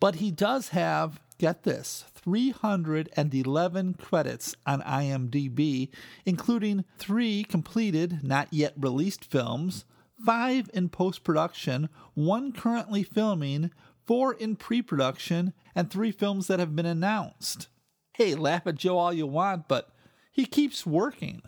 but 0.00 0.16
he 0.16 0.30
does 0.30 0.70
have, 0.70 1.20
get 1.38 1.62
this, 1.64 2.04
311 2.14 3.94
credits 3.94 4.54
on 4.66 4.80
IMDb, 4.82 5.90
including 6.24 6.84
three 6.98 7.44
completed, 7.44 8.20
not 8.22 8.48
yet 8.52 8.74
released 8.76 9.24
films, 9.24 9.84
five 10.24 10.70
in 10.72 10.88
post 10.88 11.24
production, 11.24 11.88
one 12.14 12.52
currently 12.52 13.02
filming, 13.02 13.70
four 14.06 14.34
in 14.34 14.56
pre 14.56 14.82
production, 14.82 15.52
and 15.74 15.90
three 15.90 16.12
films 16.12 16.46
that 16.46 16.60
have 16.60 16.76
been 16.76 16.86
announced. 16.86 17.68
Hey, 18.14 18.34
laugh 18.34 18.66
at 18.66 18.76
Joe 18.76 18.98
all 18.98 19.12
you 19.12 19.26
want, 19.26 19.68
but 19.68 19.90
he 20.30 20.46
keeps 20.46 20.86
working. 20.86 21.42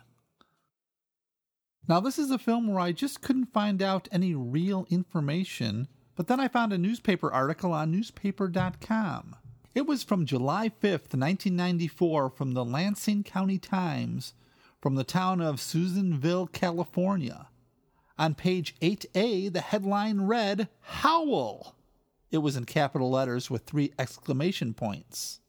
Now, 1.88 2.00
this 2.00 2.18
is 2.18 2.32
a 2.32 2.38
film 2.38 2.66
where 2.66 2.80
I 2.80 2.90
just 2.90 3.22
couldn't 3.22 3.52
find 3.52 3.80
out 3.80 4.08
any 4.10 4.34
real 4.34 4.86
information, 4.90 5.86
but 6.16 6.26
then 6.26 6.40
I 6.40 6.48
found 6.48 6.72
a 6.72 6.78
newspaper 6.78 7.32
article 7.32 7.72
on 7.72 7.92
newspaper.com. 7.92 9.36
It 9.76 9.86
was 9.86 10.02
from 10.02 10.24
July 10.24 10.70
5th, 10.70 11.12
1994, 11.12 12.30
from 12.30 12.54
the 12.54 12.64
Lassen 12.64 13.22
County 13.22 13.58
Times, 13.58 14.32
from 14.80 14.94
the 14.94 15.04
town 15.04 15.42
of 15.42 15.60
Susanville, 15.60 16.46
California. 16.46 17.48
On 18.18 18.34
page 18.34 18.74
8A, 18.80 19.52
the 19.52 19.60
headline 19.60 20.22
read, 20.22 20.70
Howl! 20.80 21.76
It 22.30 22.38
was 22.38 22.56
in 22.56 22.64
capital 22.64 23.10
letters 23.10 23.50
with 23.50 23.66
three 23.66 23.92
exclamation 23.98 24.72
points. 24.72 25.40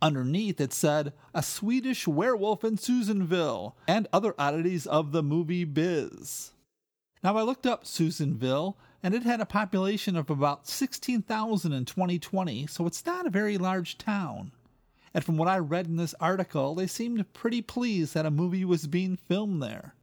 Underneath 0.00 0.62
it 0.62 0.72
said, 0.72 1.12
A 1.34 1.42
Swedish 1.42 2.08
Werewolf 2.08 2.64
in 2.64 2.78
Susanville, 2.78 3.76
and 3.86 4.08
other 4.14 4.34
oddities 4.38 4.86
of 4.86 5.12
the 5.12 5.22
movie 5.22 5.64
biz. 5.64 6.52
Now 7.22 7.36
I 7.36 7.42
looked 7.42 7.66
up 7.66 7.84
Susanville, 7.84 8.78
and 9.04 9.14
it 9.14 9.22
had 9.22 9.38
a 9.38 9.46
population 9.46 10.16
of 10.16 10.30
about 10.30 10.66
16,000 10.66 11.72
in 11.74 11.84
2020, 11.84 12.66
so 12.66 12.86
it's 12.86 13.04
not 13.04 13.26
a 13.26 13.30
very 13.30 13.58
large 13.58 13.98
town. 13.98 14.50
And 15.12 15.22
from 15.22 15.36
what 15.36 15.46
I 15.46 15.58
read 15.58 15.86
in 15.86 15.96
this 15.96 16.14
article, 16.20 16.74
they 16.74 16.86
seemed 16.86 17.30
pretty 17.34 17.60
pleased 17.60 18.14
that 18.14 18.24
a 18.24 18.30
movie 18.30 18.64
was 18.64 18.86
being 18.86 19.18
filmed 19.18 19.62
there. 19.62 19.94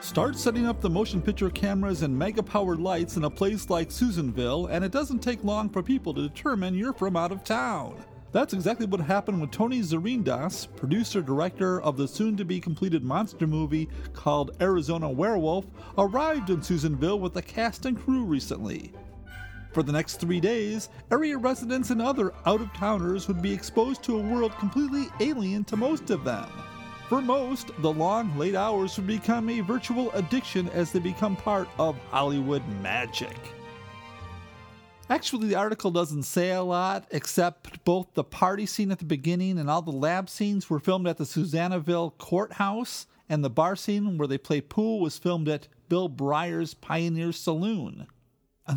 Start 0.00 0.38
setting 0.38 0.66
up 0.66 0.80
the 0.80 0.88
motion 0.88 1.20
picture 1.20 1.50
cameras 1.50 2.00
and 2.00 2.18
mega 2.18 2.42
powered 2.42 2.80
lights 2.80 3.18
in 3.18 3.24
a 3.24 3.30
place 3.30 3.68
like 3.68 3.90
Susanville, 3.90 4.66
and 4.66 4.82
it 4.82 4.92
doesn't 4.92 5.18
take 5.18 5.44
long 5.44 5.68
for 5.68 5.82
people 5.82 6.14
to 6.14 6.22
determine 6.22 6.74
you're 6.74 6.94
from 6.94 7.14
out 7.14 7.30
of 7.30 7.44
town. 7.44 8.02
That's 8.32 8.52
exactly 8.52 8.86
what 8.86 9.00
happened 9.00 9.40
when 9.40 9.48
Tony 9.50 9.80
Zarindast, 9.80 10.74
producer 10.76 11.22
director 11.22 11.80
of 11.80 11.96
the 11.96 12.08
soon 12.08 12.36
to 12.36 12.44
be 12.44 12.60
completed 12.60 13.02
monster 13.02 13.46
movie 13.46 13.88
called 14.12 14.56
Arizona 14.60 15.08
Werewolf, 15.08 15.64
arrived 15.96 16.50
in 16.50 16.60
Susanville 16.60 17.20
with 17.20 17.34
the 17.34 17.42
cast 17.42 17.86
and 17.86 17.98
crew 17.98 18.24
recently. 18.24 18.92
For 19.72 19.82
the 19.82 19.92
next 19.92 20.20
three 20.20 20.40
days, 20.40 20.88
area 21.10 21.36
residents 21.38 21.90
and 21.90 22.02
other 22.02 22.32
out 22.46 22.60
of 22.60 22.72
towners 22.72 23.28
would 23.28 23.42
be 23.42 23.52
exposed 23.52 24.02
to 24.04 24.16
a 24.16 24.22
world 24.22 24.52
completely 24.58 25.08
alien 25.20 25.64
to 25.64 25.76
most 25.76 26.10
of 26.10 26.24
them. 26.24 26.48
For 27.08 27.22
most, 27.22 27.70
the 27.78 27.92
long, 27.92 28.36
late 28.36 28.54
hours 28.54 28.96
would 28.96 29.06
become 29.06 29.48
a 29.48 29.60
virtual 29.60 30.10
addiction 30.12 30.68
as 30.70 30.90
they 30.90 30.98
become 30.98 31.36
part 31.36 31.68
of 31.78 31.96
Hollywood 32.10 32.66
magic. 32.82 33.36
Actually, 35.08 35.46
the 35.46 35.54
article 35.54 35.92
doesn't 35.92 36.24
say 36.24 36.50
a 36.50 36.62
lot, 36.62 37.06
except 37.12 37.84
both 37.84 38.12
the 38.14 38.24
party 38.24 38.66
scene 38.66 38.90
at 38.90 38.98
the 38.98 39.04
beginning 39.04 39.56
and 39.56 39.70
all 39.70 39.80
the 39.80 39.92
lab 39.92 40.28
scenes 40.28 40.68
were 40.68 40.80
filmed 40.80 41.06
at 41.06 41.16
the 41.16 41.24
Susanville 41.24 42.10
Courthouse, 42.18 43.06
and 43.28 43.44
the 43.44 43.50
bar 43.50 43.76
scene 43.76 44.18
where 44.18 44.26
they 44.26 44.36
play 44.36 44.60
pool 44.60 44.98
was 44.98 45.16
filmed 45.16 45.48
at 45.48 45.68
Bill 45.88 46.08
Breyer's 46.08 46.74
Pioneer 46.74 47.30
Saloon. 47.30 48.08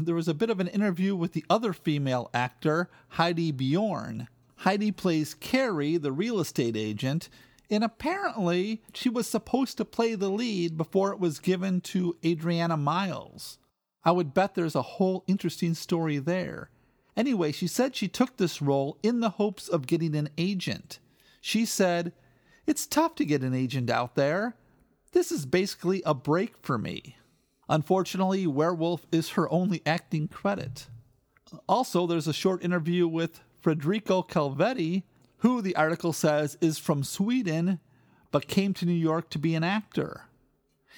There 0.01 0.13
was 0.13 0.27
a 0.27 0.35
bit 0.35 0.51
of 0.51 0.59
an 0.59 0.67
interview 0.67 1.15
with 1.15 1.33
the 1.33 1.45
other 1.49 1.73
female 1.73 2.29
actor, 2.31 2.91
Heidi 3.09 3.51
Bjorn. 3.51 4.27
Heidi 4.57 4.91
plays 4.91 5.33
Carrie, 5.33 5.97
the 5.97 6.11
real 6.11 6.39
estate 6.39 6.77
agent, 6.77 7.29
and 7.71 7.83
apparently 7.83 8.83
she 8.93 9.09
was 9.09 9.25
supposed 9.25 9.77
to 9.77 9.85
play 9.85 10.13
the 10.13 10.29
lead 10.29 10.77
before 10.77 11.11
it 11.11 11.19
was 11.19 11.39
given 11.39 11.81
to 11.81 12.15
Adriana 12.23 12.77
Miles. 12.77 13.57
I 14.03 14.11
would 14.11 14.33
bet 14.33 14.55
there's 14.55 14.75
a 14.75 14.81
whole 14.81 15.23
interesting 15.27 15.73
story 15.73 16.17
there. 16.17 16.69
Anyway, 17.17 17.51
she 17.51 17.67
said 17.67 17.95
she 17.95 18.07
took 18.07 18.37
this 18.37 18.61
role 18.61 18.97
in 19.03 19.19
the 19.19 19.31
hopes 19.31 19.67
of 19.67 19.87
getting 19.87 20.15
an 20.15 20.29
agent. 20.37 20.99
She 21.41 21.65
said, 21.65 22.13
It's 22.65 22.87
tough 22.87 23.15
to 23.15 23.25
get 23.25 23.43
an 23.43 23.53
agent 23.53 23.89
out 23.89 24.15
there. 24.15 24.55
This 25.11 25.31
is 25.31 25.45
basically 25.45 26.01
a 26.05 26.13
break 26.13 26.55
for 26.61 26.77
me. 26.77 27.17
Unfortunately, 27.67 28.47
Werewolf 28.47 29.05
is 29.11 29.29
her 29.31 29.51
only 29.51 29.81
acting 29.85 30.27
credit. 30.27 30.87
Also, 31.67 32.07
there's 32.07 32.27
a 32.27 32.33
short 32.33 32.63
interview 32.63 33.07
with 33.07 33.41
Federico 33.61 34.21
Calvetti, 34.23 35.03
who 35.37 35.61
the 35.61 35.75
article 35.75 36.13
says 36.13 36.57
is 36.61 36.77
from 36.77 37.03
Sweden 37.03 37.79
but 38.31 38.47
came 38.47 38.73
to 38.75 38.85
New 38.85 38.93
York 38.93 39.29
to 39.31 39.39
be 39.39 39.55
an 39.55 39.63
actor. 39.63 40.25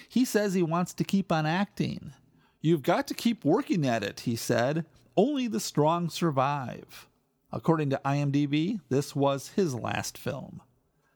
He 0.10 0.26
says 0.26 0.54
he 0.54 0.64
wants 0.64 0.94
to 0.96 1.04
keep 1.04 1.32
on 1.32 1.46
acting. 1.46 2.14
You've 2.62 2.84
got 2.84 3.08
to 3.08 3.14
keep 3.14 3.44
working 3.44 3.88
at 3.88 4.04
it, 4.04 4.22
he 4.22 4.36
said. 4.36 4.86
Only 5.18 5.48
the 5.48 5.60
strong 5.60 6.10
survive. 6.10 7.08
According 7.52 7.90
to 7.90 8.02
IMDb, 8.06 8.80
this 8.90 9.16
was 9.16 9.50
his 9.50 9.76
last 9.76 10.18
film. 10.18 10.62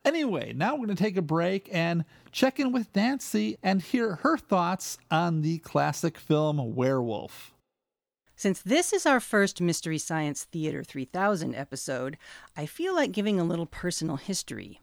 Anyway, 0.04 0.54
now 0.54 0.74
we're 0.74 0.86
going 0.86 0.96
to 0.98 1.04
take 1.04 1.18
a 1.18 1.22
break 1.22 1.70
and 1.72 2.06
check 2.32 2.60
in 2.60 2.72
with 2.72 2.96
Nancy 2.96 3.58
and 3.64 3.82
hear 3.82 4.16
her 4.18 4.38
thoughts 4.38 4.98
on 5.10 5.42
the 5.42 5.60
classic 5.60 6.18
film 6.18 6.76
Werewolf. 6.76 7.54
Since 8.36 8.62
this 8.62 8.92
is 8.92 9.06
our 9.06 9.20
first 9.20 9.62
Mystery 9.62 9.98
Science 9.98 10.44
Theater 10.44 10.84
3000 10.84 11.56
episode, 11.56 12.18
I 12.58 12.66
feel 12.66 12.94
like 12.94 13.14
giving 13.14 13.40
a 13.40 13.46
little 13.46 13.66
personal 13.66 14.18
history. 14.18 14.82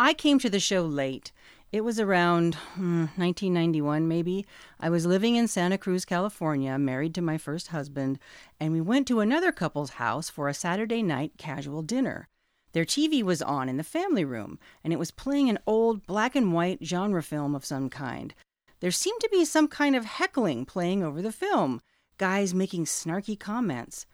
I 0.00 0.14
came 0.14 0.38
to 0.40 0.50
the 0.50 0.60
show 0.60 0.82
late. 0.82 1.30
It 1.72 1.84
was 1.84 1.98
around 1.98 2.54
hmm, 2.54 3.06
1991, 3.16 4.06
maybe. 4.06 4.46
I 4.78 4.88
was 4.88 5.04
living 5.04 5.36
in 5.36 5.48
Santa 5.48 5.76
Cruz, 5.76 6.04
California, 6.04 6.78
married 6.78 7.14
to 7.16 7.22
my 7.22 7.38
first 7.38 7.68
husband, 7.68 8.18
and 8.60 8.72
we 8.72 8.80
went 8.80 9.08
to 9.08 9.20
another 9.20 9.50
couple's 9.50 9.90
house 9.90 10.30
for 10.30 10.48
a 10.48 10.54
Saturday 10.54 11.02
night 11.02 11.32
casual 11.38 11.82
dinner. 11.82 12.28
Their 12.72 12.84
TV 12.84 13.22
was 13.22 13.42
on 13.42 13.68
in 13.68 13.78
the 13.78 13.84
family 13.84 14.24
room, 14.24 14.58
and 14.84 14.92
it 14.92 14.98
was 14.98 15.10
playing 15.10 15.50
an 15.50 15.58
old 15.66 16.06
black 16.06 16.36
and 16.36 16.52
white 16.52 16.78
genre 16.84 17.22
film 17.22 17.54
of 17.54 17.64
some 17.64 17.90
kind. 17.90 18.34
There 18.80 18.90
seemed 18.90 19.20
to 19.22 19.28
be 19.32 19.44
some 19.44 19.66
kind 19.66 19.96
of 19.96 20.04
heckling 20.04 20.66
playing 20.66 21.02
over 21.02 21.20
the 21.20 21.32
film 21.32 21.80
guys 22.18 22.54
making 22.54 22.84
snarky 22.84 23.38
comments. 23.38 24.06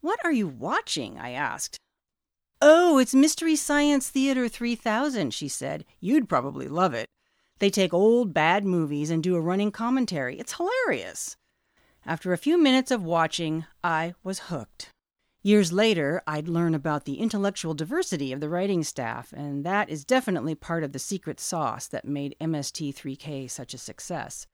What 0.00 0.20
are 0.24 0.32
you 0.32 0.46
watching? 0.46 1.18
I 1.18 1.30
asked. 1.30 1.78
Oh, 2.64 2.98
it's 2.98 3.12
Mystery 3.12 3.56
Science 3.56 4.08
Theater 4.08 4.48
3000, 4.48 5.34
she 5.34 5.48
said. 5.48 5.84
You'd 5.98 6.28
probably 6.28 6.68
love 6.68 6.94
it. 6.94 7.08
They 7.58 7.70
take 7.70 7.92
old 7.92 8.32
bad 8.32 8.64
movies 8.64 9.10
and 9.10 9.20
do 9.20 9.34
a 9.34 9.40
running 9.40 9.72
commentary. 9.72 10.38
It's 10.38 10.54
hilarious. 10.54 11.36
After 12.06 12.32
a 12.32 12.38
few 12.38 12.56
minutes 12.56 12.92
of 12.92 13.02
watching, 13.02 13.64
I 13.82 14.14
was 14.22 14.46
hooked. 14.46 14.90
Years 15.42 15.72
later, 15.72 16.22
I'd 16.24 16.46
learn 16.46 16.72
about 16.72 17.04
the 17.04 17.18
intellectual 17.18 17.74
diversity 17.74 18.32
of 18.32 18.38
the 18.38 18.48
writing 18.48 18.84
staff, 18.84 19.32
and 19.32 19.64
that 19.64 19.90
is 19.90 20.04
definitely 20.04 20.54
part 20.54 20.84
of 20.84 20.92
the 20.92 21.00
secret 21.00 21.40
sauce 21.40 21.88
that 21.88 22.04
made 22.04 22.36
MST3K 22.40 23.50
such 23.50 23.74
a 23.74 23.78
success. 23.78 24.46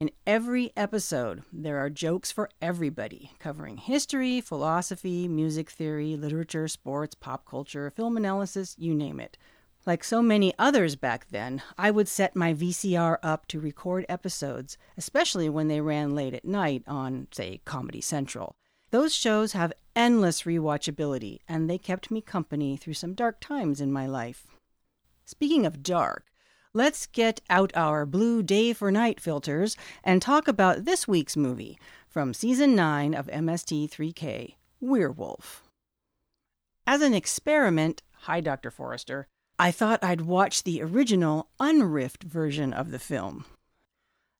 In 0.00 0.10
every 0.26 0.72
episode, 0.76 1.44
there 1.52 1.78
are 1.78 1.88
jokes 1.88 2.32
for 2.32 2.50
everybody, 2.60 3.30
covering 3.38 3.76
history, 3.76 4.40
philosophy, 4.40 5.28
music 5.28 5.70
theory, 5.70 6.16
literature, 6.16 6.66
sports, 6.66 7.14
pop 7.14 7.48
culture, 7.48 7.90
film 7.90 8.16
analysis, 8.16 8.74
you 8.76 8.92
name 8.92 9.20
it. 9.20 9.38
Like 9.86 10.02
so 10.02 10.20
many 10.20 10.52
others 10.58 10.96
back 10.96 11.28
then, 11.30 11.62
I 11.78 11.92
would 11.92 12.08
set 12.08 12.34
my 12.34 12.52
VCR 12.52 13.18
up 13.22 13.46
to 13.46 13.60
record 13.60 14.04
episodes, 14.08 14.76
especially 14.96 15.48
when 15.48 15.68
they 15.68 15.80
ran 15.80 16.12
late 16.12 16.34
at 16.34 16.44
night 16.44 16.82
on, 16.88 17.28
say, 17.30 17.60
Comedy 17.64 18.00
Central. 18.00 18.56
Those 18.90 19.14
shows 19.14 19.52
have 19.52 19.72
endless 19.94 20.42
rewatchability, 20.42 21.38
and 21.48 21.70
they 21.70 21.78
kept 21.78 22.10
me 22.10 22.20
company 22.20 22.76
through 22.76 22.94
some 22.94 23.14
dark 23.14 23.38
times 23.40 23.80
in 23.80 23.92
my 23.92 24.08
life. 24.08 24.48
Speaking 25.24 25.64
of 25.64 25.84
dark, 25.84 26.26
let's 26.74 27.06
get 27.06 27.40
out 27.48 27.70
our 27.76 28.04
blue 28.04 28.42
day 28.42 28.72
for 28.72 28.90
night 28.90 29.20
filters 29.20 29.76
and 30.02 30.20
talk 30.20 30.48
about 30.48 30.84
this 30.84 31.06
week's 31.06 31.36
movie 31.36 31.78
from 32.08 32.34
season 32.34 32.74
9 32.74 33.14
of 33.14 33.28
MST3K 33.28 34.56
Werewolf. 34.80 35.62
As 36.84 37.00
an 37.00 37.14
experiment, 37.14 38.02
hi, 38.22 38.40
Dr. 38.40 38.72
Forrester, 38.72 39.28
I 39.56 39.70
thought 39.70 40.02
I'd 40.02 40.22
watch 40.22 40.64
the 40.64 40.82
original 40.82 41.48
unriffed 41.60 42.24
version 42.24 42.72
of 42.72 42.90
the 42.90 42.98
film. 42.98 43.44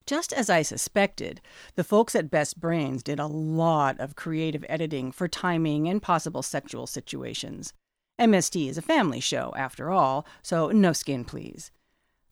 Just 0.05 0.33
as 0.33 0.51
I 0.51 0.63
suspected, 0.63 1.41
the 1.77 1.85
folks 1.85 2.17
at 2.17 2.33
Best 2.33 2.61
Brains 2.61 3.05
did 3.05 3.21
a 3.21 3.27
lot 3.27 3.99
of 4.01 4.17
creative 4.17 4.65
editing 4.69 5.13
for 5.13 5.29
timing 5.29 5.89
and 5.89 6.03
possible 6.03 6.43
sexual 6.43 6.89
situations. 6.89 7.73
MST 8.21 8.69
is 8.69 8.77
a 8.77 8.83
family 8.83 9.21
show, 9.21 9.55
after 9.57 9.91
all, 9.91 10.27
so 10.43 10.71
no 10.71 10.93
skin, 10.93 11.25
please. 11.25 11.71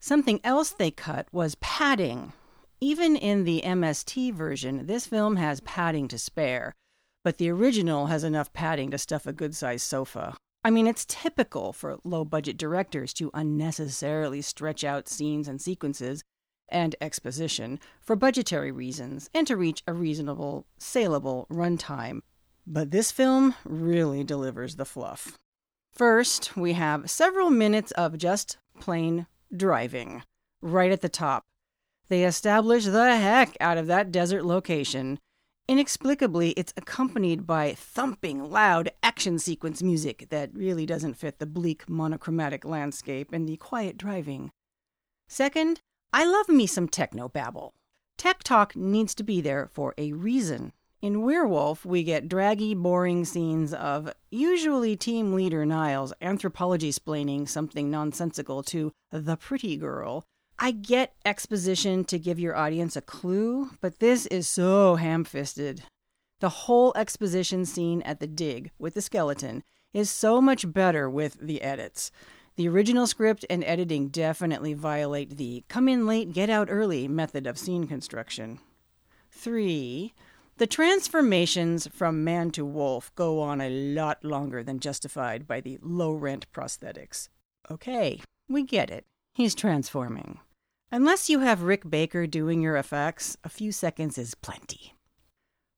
Something 0.04 0.40
else 0.42 0.70
they 0.70 0.90
cut 0.90 1.28
was 1.30 1.54
padding. 1.60 2.32
Even 2.80 3.14
in 3.14 3.44
the 3.44 3.62
MST 3.64 4.34
version, 4.34 4.88
this 4.88 5.06
film 5.06 5.36
has 5.36 5.60
padding 5.60 6.08
to 6.08 6.18
spare, 6.18 6.74
but 7.22 7.38
the 7.38 7.48
original 7.48 8.06
has 8.06 8.24
enough 8.24 8.52
padding 8.52 8.90
to 8.90 8.98
stuff 8.98 9.28
a 9.28 9.32
good 9.32 9.54
sized 9.54 9.86
sofa. 9.86 10.36
I 10.64 10.70
mean, 10.70 10.88
it's 10.88 11.04
typical 11.04 11.72
for 11.72 12.00
low 12.02 12.24
budget 12.24 12.56
directors 12.56 13.12
to 13.14 13.30
unnecessarily 13.32 14.42
stretch 14.42 14.82
out 14.82 15.08
scenes 15.08 15.46
and 15.46 15.62
sequences 15.62 16.24
and 16.68 16.96
exposition 17.00 17.78
for 18.00 18.16
budgetary 18.16 18.72
reasons 18.72 19.30
and 19.32 19.46
to 19.46 19.56
reach 19.56 19.84
a 19.86 19.92
reasonable, 19.92 20.66
saleable 20.78 21.46
runtime. 21.48 22.22
But 22.66 22.90
this 22.90 23.12
film 23.12 23.54
really 23.64 24.24
delivers 24.24 24.74
the 24.74 24.84
fluff. 24.84 25.38
First, 25.92 26.56
we 26.56 26.72
have 26.72 27.08
several 27.08 27.50
minutes 27.50 27.92
of 27.92 28.18
just 28.18 28.56
plain 28.80 29.28
driving, 29.56 30.22
right 30.60 30.92
at 30.92 31.00
the 31.00 31.08
top. 31.08 31.44
They 32.08 32.24
establish 32.24 32.84
the 32.84 33.16
heck 33.16 33.56
out 33.60 33.78
of 33.78 33.86
that 33.86 34.12
desert 34.12 34.44
location. 34.44 35.18
Inexplicably, 35.68 36.50
it's 36.50 36.74
accompanied 36.76 37.46
by 37.46 37.72
thumping, 37.72 38.50
loud 38.50 38.90
action 39.02 39.38
sequence 39.38 39.82
music 39.82 40.26
that 40.30 40.50
really 40.52 40.84
doesn't 40.84 41.14
fit 41.14 41.38
the 41.38 41.46
bleak, 41.46 41.88
monochromatic 41.88 42.64
landscape 42.64 43.32
and 43.32 43.48
the 43.48 43.56
quiet 43.56 43.96
driving. 43.96 44.50
Second, 45.28 45.80
I 46.12 46.26
love 46.26 46.48
me 46.48 46.66
some 46.66 46.88
techno 46.88 47.28
babble. 47.28 47.72
Tech 48.18 48.42
talk 48.42 48.76
needs 48.76 49.14
to 49.14 49.22
be 49.22 49.40
there 49.40 49.68
for 49.72 49.94
a 49.96 50.12
reason. 50.12 50.72
In 51.02 51.22
Werewolf, 51.22 51.84
we 51.84 52.04
get 52.04 52.28
draggy, 52.28 52.74
boring 52.74 53.24
scenes 53.24 53.74
of 53.74 54.12
usually 54.30 54.94
team 54.94 55.34
leader 55.34 55.66
Niles 55.66 56.12
anthropology 56.22 56.92
splaining 56.92 57.48
something 57.48 57.90
nonsensical 57.90 58.62
to 58.62 58.92
the 59.10 59.36
pretty 59.36 59.76
girl. 59.76 60.22
I 60.60 60.70
get 60.70 61.16
exposition 61.24 62.04
to 62.04 62.20
give 62.20 62.38
your 62.38 62.54
audience 62.54 62.94
a 62.94 63.00
clue, 63.00 63.70
but 63.80 63.98
this 63.98 64.26
is 64.26 64.46
so 64.46 64.94
ham 64.94 65.24
fisted. 65.24 65.82
The 66.38 66.48
whole 66.50 66.92
exposition 66.94 67.64
scene 67.64 68.02
at 68.02 68.20
the 68.20 68.28
dig 68.28 68.70
with 68.78 68.94
the 68.94 69.02
skeleton 69.02 69.64
is 69.92 70.08
so 70.08 70.40
much 70.40 70.72
better 70.72 71.10
with 71.10 71.36
the 71.40 71.62
edits. 71.62 72.12
The 72.54 72.68
original 72.68 73.08
script 73.08 73.44
and 73.50 73.64
editing 73.64 74.06
definitely 74.06 74.74
violate 74.74 75.36
the 75.36 75.64
come 75.66 75.88
in 75.88 76.06
late, 76.06 76.32
get 76.32 76.48
out 76.48 76.68
early 76.70 77.08
method 77.08 77.48
of 77.48 77.58
scene 77.58 77.88
construction. 77.88 78.60
3. 79.32 80.14
The 80.62 80.68
transformations 80.68 81.88
from 81.88 82.22
man 82.22 82.52
to 82.52 82.64
wolf 82.64 83.12
go 83.16 83.40
on 83.40 83.60
a 83.60 83.68
lot 83.68 84.24
longer 84.24 84.62
than 84.62 84.78
justified 84.78 85.44
by 85.44 85.60
the 85.60 85.76
low 85.82 86.12
rent 86.12 86.46
prosthetics. 86.52 87.28
Okay, 87.68 88.20
we 88.48 88.62
get 88.62 88.88
it. 88.88 89.04
He's 89.34 89.56
transforming. 89.56 90.38
Unless 90.92 91.28
you 91.28 91.40
have 91.40 91.62
Rick 91.64 91.90
Baker 91.90 92.28
doing 92.28 92.62
your 92.62 92.76
effects, 92.76 93.36
a 93.42 93.48
few 93.48 93.72
seconds 93.72 94.16
is 94.16 94.36
plenty. 94.36 94.94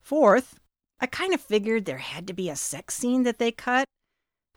Fourth, 0.03 0.61
I 1.01 1.07
kind 1.07 1.33
of 1.33 1.41
figured 1.41 1.87
there 1.87 1.97
had 1.97 2.27
to 2.27 2.35
be 2.35 2.51
a 2.51 2.55
sex 2.55 2.95
scene 2.95 3.23
that 3.23 3.39
they 3.39 3.53
cut, 3.53 3.87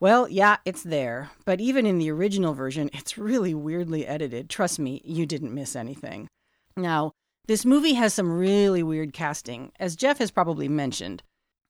well, 0.01 0.27
yeah, 0.27 0.57
it's 0.65 0.83
there, 0.83 1.31
but 1.45 1.61
even 1.61 1.85
in 1.85 1.99
the 1.99 2.11
original 2.11 2.53
version, 2.53 2.89
it's 2.91 3.17
really 3.17 3.53
weirdly 3.53 4.05
edited. 4.05 4.49
Trust 4.49 4.77
me, 4.77 5.01
you 5.05 5.25
didn't 5.25 5.55
miss 5.55 5.73
anything. 5.73 6.27
Now, 6.75 7.13
this 7.47 7.65
movie 7.65 7.93
has 7.93 8.13
some 8.13 8.31
really 8.31 8.83
weird 8.83 9.13
casting, 9.13 9.71
as 9.79 9.95
Jeff 9.95 10.17
has 10.17 10.31
probably 10.31 10.67
mentioned. 10.67 11.23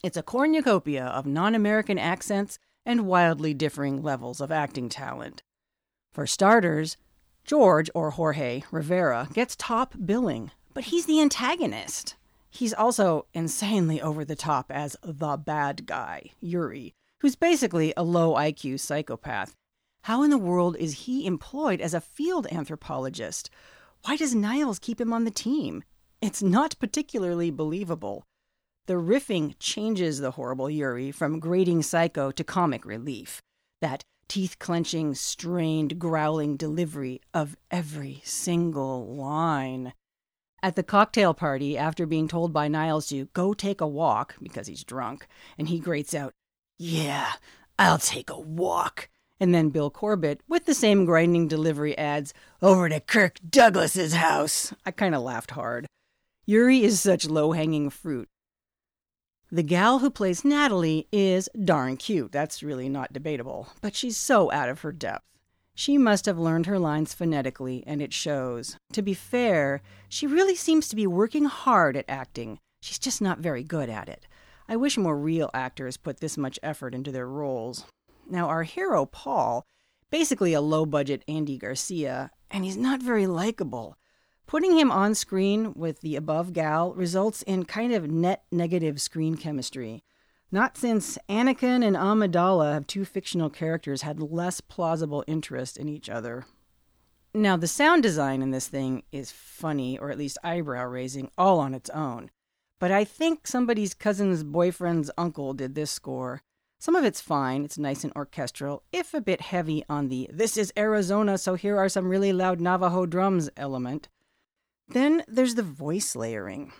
It's 0.03 0.17
a 0.17 0.23
cornucopia 0.23 1.05
of 1.05 1.25
non 1.27 1.53
American 1.53 1.99
accents 1.99 2.57
and 2.83 3.05
wildly 3.05 3.53
differing 3.53 4.01
levels 4.01 4.41
of 4.41 4.51
acting 4.51 4.89
talent. 4.89 5.43
For 6.11 6.25
starters, 6.25 6.97
George, 7.45 7.89
or 7.93 8.11
Jorge 8.11 8.63
Rivera, 8.71 9.27
gets 9.33 9.55
top 9.55 9.93
billing, 10.03 10.51
but 10.73 10.85
he's 10.85 11.05
the 11.05 11.21
antagonist. 11.21 12.15
He's 12.49 12.73
also 12.73 13.27
insanely 13.33 14.01
over 14.01 14.25
the 14.25 14.35
top 14.35 14.71
as 14.71 14.95
the 15.03 15.37
bad 15.37 15.85
guy, 15.85 16.31
Yuri, 16.39 16.95
who's 17.19 17.35
basically 17.35 17.93
a 17.95 18.03
low 18.03 18.33
IQ 18.33 18.79
psychopath. 18.79 19.55
How 20.03 20.23
in 20.23 20.31
the 20.31 20.37
world 20.37 20.75
is 20.77 21.05
he 21.05 21.27
employed 21.27 21.81
as 21.81 21.93
a 21.93 22.01
field 22.01 22.47
anthropologist? 22.51 23.49
Why 24.05 24.15
does 24.15 24.35
Niles 24.35 24.79
keep 24.79 25.01
him 25.01 25.13
on 25.13 25.23
the 25.23 25.31
team? 25.31 25.83
It's 26.21 26.41
not 26.41 26.79
particularly 26.79 27.51
believable. 27.51 28.23
The 28.87 28.93
riffing 28.93 29.55
changes 29.59 30.19
the 30.19 30.31
horrible 30.31 30.69
Yuri 30.69 31.11
from 31.11 31.39
grating 31.39 31.83
psycho 31.83 32.31
to 32.31 32.43
comic 32.43 32.85
relief. 32.85 33.41
That 33.81 34.03
teeth 34.27 34.59
clenching, 34.59 35.13
strained, 35.13 35.99
growling 35.99 36.57
delivery 36.57 37.21
of 37.33 37.57
every 37.69 38.21
single 38.23 39.05
line. 39.15 39.93
At 40.63 40.75
the 40.75 40.83
cocktail 40.83 41.33
party, 41.33 41.77
after 41.77 42.05
being 42.05 42.27
told 42.27 42.51
by 42.51 42.67
Niles 42.67 43.07
to 43.07 43.25
go 43.33 43.53
take 43.53 43.79
a 43.79 43.87
walk 43.87 44.35
because 44.41 44.67
he's 44.67 44.83
drunk, 44.83 45.27
and 45.57 45.67
he 45.67 45.79
grates 45.79 46.13
out, 46.13 46.33
yeah, 46.79 47.33
I'll 47.77 47.99
take 47.99 48.29
a 48.29 48.39
walk. 48.39 49.09
And 49.39 49.53
then 49.53 49.69
Bill 49.69 49.89
Corbett, 49.89 50.41
with 50.47 50.65
the 50.65 50.73
same 50.73 51.05
grinding 51.05 51.47
delivery, 51.47 51.97
adds, 51.97 52.33
Over 52.61 52.89
to 52.89 52.99
Kirk 52.99 53.39
Douglas's 53.47 54.13
house. 54.13 54.73
I 54.85 54.91
kind 54.91 55.13
of 55.13 55.21
laughed 55.21 55.51
hard. 55.51 55.85
Yuri 56.45 56.83
is 56.83 56.99
such 56.99 57.27
low 57.27 57.51
hanging 57.51 57.89
fruit. 57.89 58.29
The 59.51 59.63
gal 59.63 59.99
who 59.99 60.09
plays 60.09 60.43
Natalie 60.43 61.07
is 61.11 61.49
darn 61.63 61.97
cute, 61.97 62.31
that's 62.31 62.63
really 62.63 62.89
not 62.89 63.13
debatable, 63.13 63.69
but 63.79 63.95
she's 63.95 64.17
so 64.17 64.51
out 64.51 64.67
of 64.69 64.81
her 64.81 64.91
depth. 64.91 65.23
She 65.73 65.97
must 65.97 66.25
have 66.25 66.39
learned 66.39 66.65
her 66.65 66.79
lines 66.79 67.13
phonetically, 67.13 67.83
and 67.85 68.01
it 68.01 68.11
shows. 68.11 68.77
To 68.93 69.01
be 69.01 69.13
fair, 69.13 69.81
she 70.09 70.25
really 70.25 70.55
seems 70.55 70.89
to 70.89 70.95
be 70.95 71.05
working 71.05 71.45
hard 71.45 71.95
at 71.95 72.05
acting. 72.09 72.59
She's 72.81 72.99
just 72.99 73.21
not 73.21 73.39
very 73.39 73.63
good 73.63 73.89
at 73.89 74.09
it. 74.09 74.27
I 74.67 74.75
wish 74.75 74.97
more 74.97 75.17
real 75.17 75.49
actors 75.53 75.95
put 75.95 76.19
this 76.19 76.37
much 76.37 76.59
effort 76.63 76.95
into 76.95 77.11
their 77.11 77.27
roles. 77.27 77.85
Now, 78.29 78.47
our 78.47 78.63
hero, 78.63 79.05
Paul, 79.05 79.65
basically 80.09 80.53
a 80.53 80.61
low 80.61 80.85
budget 80.85 81.23
Andy 81.27 81.57
Garcia, 81.57 82.31
and 82.51 82.63
he's 82.63 82.77
not 82.77 83.01
very 83.01 83.27
likable. 83.27 83.97
Putting 84.45 84.77
him 84.77 84.91
on 84.91 85.15
screen 85.15 85.73
with 85.75 86.01
the 86.01 86.15
above 86.15 86.53
gal 86.53 86.93
results 86.93 87.41
in 87.41 87.65
kind 87.65 87.93
of 87.93 88.09
net 88.09 88.43
negative 88.51 89.01
screen 89.01 89.35
chemistry. 89.35 90.03
Not 90.51 90.77
since 90.77 91.17
Anakin 91.27 91.85
and 91.85 91.97
Amidala 91.97 92.73
have 92.73 92.87
two 92.87 93.03
fictional 93.03 93.49
characters 93.49 94.03
had 94.03 94.21
less 94.21 94.61
plausible 94.61 95.25
interest 95.27 95.75
in 95.75 95.89
each 95.89 96.09
other. 96.09 96.45
Now, 97.33 97.57
the 97.57 97.67
sound 97.67 98.03
design 98.03 98.41
in 98.41 98.51
this 98.51 98.67
thing 98.67 99.03
is 99.11 99.31
funny, 99.31 99.97
or 99.99 100.09
at 100.09 100.17
least 100.17 100.37
eyebrow 100.43 100.85
raising, 100.85 101.29
all 101.37 101.59
on 101.59 101.73
its 101.73 101.89
own. 101.89 102.31
But 102.79 102.91
I 102.91 103.03
think 103.03 103.45
somebody's 103.45 103.93
cousin's 103.93 104.43
boyfriend's 104.43 105.11
uncle 105.17 105.53
did 105.53 105.75
this 105.75 105.91
score. 105.91 106.41
Some 106.79 106.95
of 106.95 107.03
it's 107.03 107.21
fine, 107.21 107.65
it's 107.65 107.77
nice 107.77 108.03
and 108.03 108.13
orchestral, 108.15 108.83
if 108.91 109.13
a 109.13 109.21
bit 109.21 109.41
heavy 109.41 109.83
on 109.89 110.09
the 110.09 110.29
this 110.31 110.57
is 110.57 110.71
Arizona, 110.77 111.37
so 111.37 111.55
here 111.55 111.77
are 111.77 111.89
some 111.89 112.07
really 112.07 112.31
loud 112.31 112.61
Navajo 112.61 113.05
drums 113.07 113.49
element. 113.57 114.09
Then 114.87 115.23
there's 115.27 115.55
the 115.55 115.63
voice 115.63 116.15
layering. 116.15 116.71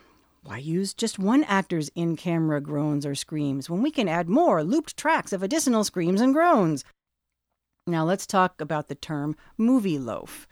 Why 0.43 0.59
use 0.59 0.93
just 0.93 1.17
one 1.17 1.43
actor's 1.43 1.89
in 1.95 2.15
camera 2.15 2.61
groans 2.61 3.05
or 3.05 3.15
screams 3.15 3.69
when 3.69 3.81
we 3.81 3.91
can 3.91 4.07
add 4.07 4.29
more 4.29 4.63
looped 4.63 4.95
tracks 4.95 5.33
of 5.33 5.41
additional 5.41 5.83
screams 5.83 6.21
and 6.21 6.33
groans? 6.33 6.85
Now 7.87 8.05
let's 8.05 8.27
talk 8.27 8.61
about 8.61 8.89
the 8.89 8.95
term 8.95 9.35
movie 9.57 9.97
loaf. 9.97 10.47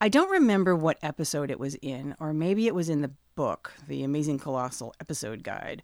I 0.00 0.08
don't 0.08 0.30
remember 0.30 0.74
what 0.74 0.98
episode 1.02 1.50
it 1.50 1.60
was 1.60 1.76
in, 1.76 2.16
or 2.18 2.34
maybe 2.34 2.66
it 2.66 2.74
was 2.74 2.88
in 2.88 3.00
the 3.00 3.12
book, 3.36 3.72
The 3.86 4.02
Amazing 4.02 4.40
Colossal 4.40 4.92
Episode 5.00 5.44
Guide, 5.44 5.82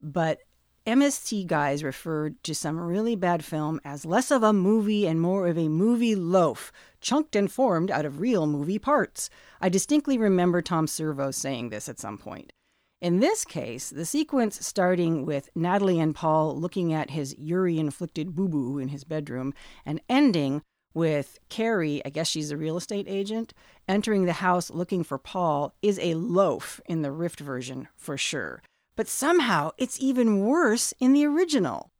but 0.00 0.42
MST 0.86 1.48
guys 1.48 1.82
referred 1.82 2.40
to 2.44 2.54
some 2.54 2.78
really 2.78 3.16
bad 3.16 3.44
film 3.44 3.80
as 3.84 4.06
less 4.06 4.30
of 4.30 4.44
a 4.44 4.52
movie 4.52 5.04
and 5.04 5.20
more 5.20 5.48
of 5.48 5.58
a 5.58 5.68
movie 5.68 6.14
loaf, 6.14 6.70
chunked 7.00 7.34
and 7.34 7.50
formed 7.50 7.90
out 7.90 8.04
of 8.04 8.20
real 8.20 8.46
movie 8.46 8.78
parts. 8.78 9.28
I 9.60 9.68
distinctly 9.68 10.16
remember 10.16 10.62
Tom 10.62 10.86
Servo 10.86 11.32
saying 11.32 11.70
this 11.70 11.88
at 11.88 11.98
some 11.98 12.18
point. 12.18 12.52
In 13.00 13.18
this 13.18 13.44
case, 13.44 13.90
the 13.90 14.06
sequence 14.06 14.64
starting 14.64 15.26
with 15.26 15.50
Natalie 15.56 15.98
and 15.98 16.14
Paul 16.14 16.56
looking 16.56 16.92
at 16.92 17.10
his 17.10 17.34
Yuri 17.36 17.80
inflicted 17.80 18.36
boo 18.36 18.48
boo 18.48 18.78
in 18.78 18.88
his 18.88 19.02
bedroom 19.02 19.54
and 19.84 20.00
ending 20.08 20.62
with 20.94 21.40
Carrie, 21.48 22.00
I 22.06 22.10
guess 22.10 22.28
she's 22.28 22.52
a 22.52 22.56
real 22.56 22.76
estate 22.76 23.06
agent, 23.08 23.52
entering 23.88 24.24
the 24.24 24.34
house 24.34 24.70
looking 24.70 25.02
for 25.02 25.18
Paul 25.18 25.74
is 25.82 25.98
a 25.98 26.14
loaf 26.14 26.80
in 26.86 27.02
the 27.02 27.10
Rift 27.10 27.40
version 27.40 27.88
for 27.96 28.16
sure. 28.16 28.62
But 28.96 29.08
somehow 29.08 29.72
it's 29.76 30.00
even 30.00 30.40
worse 30.40 30.94
in 30.98 31.12
the 31.12 31.26
original. 31.26 31.90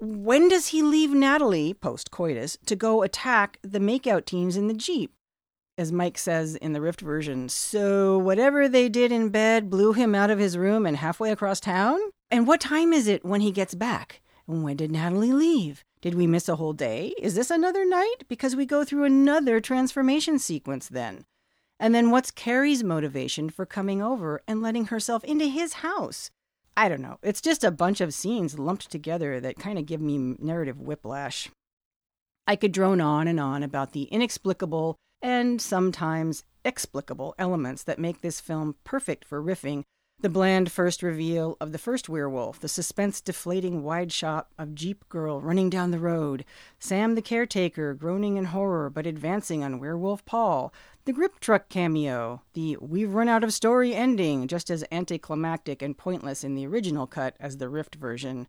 When 0.00 0.48
does 0.48 0.68
he 0.68 0.82
leave 0.82 1.10
Natalie, 1.10 1.74
post 1.74 2.10
coitus, 2.10 2.56
to 2.66 2.76
go 2.76 3.02
attack 3.02 3.58
the 3.62 3.80
makeout 3.80 4.26
teams 4.26 4.56
in 4.56 4.68
the 4.68 4.74
Jeep? 4.74 5.12
As 5.76 5.90
Mike 5.90 6.18
says 6.18 6.54
in 6.56 6.72
the 6.72 6.80
Rift 6.80 7.00
version, 7.00 7.48
so 7.48 8.18
whatever 8.18 8.68
they 8.68 8.88
did 8.88 9.10
in 9.10 9.30
bed 9.30 9.70
blew 9.70 9.92
him 9.92 10.14
out 10.14 10.30
of 10.30 10.38
his 10.38 10.58
room 10.58 10.86
and 10.86 10.96
halfway 10.96 11.30
across 11.30 11.60
town? 11.60 11.98
And 12.30 12.46
what 12.46 12.60
time 12.60 12.92
is 12.92 13.08
it 13.08 13.24
when 13.24 13.40
he 13.40 13.50
gets 13.50 13.74
back? 13.74 14.20
And 14.46 14.62
when 14.62 14.76
did 14.76 14.92
Natalie 14.92 15.32
leave? 15.32 15.84
Did 16.00 16.14
we 16.14 16.26
miss 16.26 16.48
a 16.48 16.56
whole 16.56 16.74
day? 16.74 17.12
Is 17.18 17.34
this 17.34 17.50
another 17.50 17.84
night? 17.84 18.24
Because 18.28 18.54
we 18.54 18.66
go 18.66 18.84
through 18.84 19.04
another 19.04 19.60
transformation 19.60 20.38
sequence 20.38 20.88
then. 20.88 21.24
And 21.80 21.94
then 21.94 22.10
what's 22.10 22.30
Carrie's 22.30 22.82
motivation 22.82 23.50
for 23.50 23.64
coming 23.64 24.02
over 24.02 24.42
and 24.48 24.60
letting 24.60 24.86
herself 24.86 25.22
into 25.24 25.46
his 25.46 25.74
house? 25.74 26.30
I 26.76 26.88
don't 26.88 27.02
know. 27.02 27.18
It's 27.22 27.40
just 27.40 27.64
a 27.64 27.70
bunch 27.70 28.00
of 28.00 28.14
scenes 28.14 28.58
lumped 28.58 28.90
together 28.90 29.40
that 29.40 29.58
kind 29.58 29.78
of 29.78 29.86
give 29.86 30.00
me 30.00 30.36
narrative 30.38 30.80
whiplash. 30.80 31.48
I 32.46 32.56
could 32.56 32.72
drone 32.72 33.00
on 33.00 33.28
and 33.28 33.38
on 33.38 33.62
about 33.62 33.92
the 33.92 34.04
inexplicable 34.04 34.96
and 35.20 35.60
sometimes 35.60 36.44
explicable 36.64 37.34
elements 37.38 37.82
that 37.84 37.98
make 37.98 38.20
this 38.20 38.40
film 38.40 38.76
perfect 38.84 39.24
for 39.24 39.42
riffing 39.42 39.82
the 40.20 40.28
bland 40.28 40.72
first 40.72 41.02
reveal 41.02 41.56
of 41.60 41.70
the 41.70 41.78
first 41.78 42.08
werewolf, 42.08 42.58
the 42.58 42.68
suspense 42.68 43.20
deflating 43.20 43.84
wide 43.84 44.10
shot 44.12 44.48
of 44.58 44.74
Jeep 44.74 45.08
Girl 45.08 45.40
running 45.40 45.70
down 45.70 45.92
the 45.92 46.00
road, 46.00 46.44
Sam 46.80 47.14
the 47.14 47.22
caretaker 47.22 47.94
groaning 47.94 48.36
in 48.36 48.46
horror 48.46 48.90
but 48.90 49.06
advancing 49.06 49.62
on 49.62 49.78
Werewolf 49.78 50.24
Paul, 50.24 50.74
the 51.04 51.12
grip 51.12 51.38
truck 51.38 51.68
cameo, 51.68 52.42
the 52.54 52.76
we've 52.80 53.14
run 53.14 53.28
out 53.28 53.44
of 53.44 53.52
story 53.54 53.94
ending, 53.94 54.48
just 54.48 54.70
as 54.70 54.84
anticlimactic 54.90 55.82
and 55.82 55.96
pointless 55.96 56.42
in 56.42 56.56
the 56.56 56.66
original 56.66 57.06
cut 57.06 57.36
as 57.38 57.58
the 57.58 57.68
Rift 57.68 57.94
version. 57.94 58.48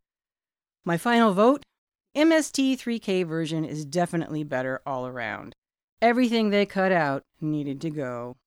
My 0.86 0.98
final 0.98 1.34
vote 1.34 1.64
MST 2.18 2.80
3K 2.80 3.28
version 3.28 3.64
is 3.64 3.86
definitely 3.86 4.44
better 4.44 4.82
all 4.88 5.06
around. 5.06 5.54
Everything 6.02 6.50
they 6.50 6.66
cut 6.66 6.92
out 6.92 7.22
needed 7.40 7.80
to 7.82 7.92
go. 7.92 8.38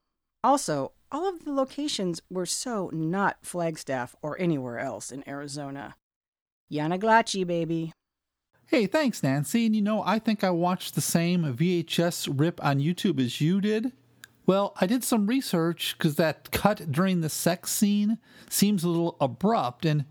Also, 0.43 0.91
all 1.12 1.29
of 1.29 1.44
the 1.44 1.53
locations 1.53 2.22
were 2.31 2.46
so 2.46 2.90
not 2.92 3.37
Flagstaff 3.42 4.16
or 4.22 4.40
anywhere 4.40 4.79
else 4.79 5.12
in 5.12 5.29
Arizona. 5.29 5.94
Yana 6.72 6.98
Glachi, 6.98 7.46
baby. 7.46 7.92
Hey, 8.66 8.87
thanks, 8.87 9.22
Nancy. 9.22 9.66
And 9.66 9.77
you 9.77 9.83
know, 9.83 10.03
I 10.03 10.18
think 10.18 10.42
I 10.42 10.51
watched 10.51 10.94
the 10.94 11.03
same 11.03 11.44
VHS 11.44 12.33
rip 12.40 12.64
on 12.64 12.81
YouTube 12.81 13.20
as 13.20 13.40
you 13.40 13.61
did. 13.61 13.92
Well, 14.46 14.75
I 14.81 14.87
did 14.87 15.05
some 15.05 15.27
research 15.27 15.94
because 15.96 16.16
that 16.16 16.51
cut 16.51 16.90
during 16.90 17.20
the 17.20 17.29
sex 17.29 17.70
scene 17.70 18.18
seems 18.48 18.83
a 18.83 18.88
little 18.88 19.16
abrupt, 19.20 19.85
and 19.85 20.07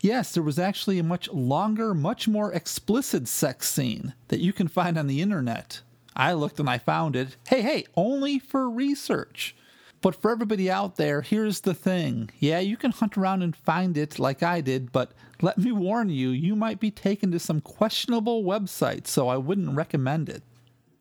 yes, 0.00 0.32
there 0.32 0.42
was 0.42 0.58
actually 0.58 0.98
a 0.98 1.04
much 1.04 1.28
longer, 1.28 1.94
much 1.94 2.26
more 2.26 2.52
explicit 2.52 3.28
sex 3.28 3.68
scene 3.68 4.14
that 4.28 4.40
you 4.40 4.52
can 4.52 4.66
find 4.66 4.98
on 4.98 5.06
the 5.06 5.20
internet. 5.20 5.82
I 6.16 6.32
looked 6.32 6.58
and 6.58 6.68
I 6.68 6.78
found 6.78 7.14
it. 7.14 7.36
Hey, 7.48 7.62
hey, 7.62 7.84
only 7.94 8.40
for 8.40 8.68
research. 8.68 9.54
But 10.00 10.14
for 10.14 10.30
everybody 10.30 10.70
out 10.70 10.96
there, 10.96 11.22
here's 11.22 11.60
the 11.60 11.74
thing. 11.74 12.30
Yeah, 12.38 12.60
you 12.60 12.76
can 12.76 12.92
hunt 12.92 13.18
around 13.18 13.42
and 13.42 13.56
find 13.56 13.96
it 13.96 14.18
like 14.18 14.42
I 14.42 14.60
did, 14.60 14.92
but 14.92 15.12
let 15.42 15.58
me 15.58 15.72
warn 15.72 16.08
you, 16.08 16.30
you 16.30 16.54
might 16.54 16.78
be 16.78 16.90
taken 16.90 17.30
to 17.32 17.38
some 17.38 17.60
questionable 17.60 18.44
website, 18.44 19.06
so 19.06 19.28
I 19.28 19.36
wouldn't 19.36 19.76
recommend 19.76 20.28
it. 20.28 20.42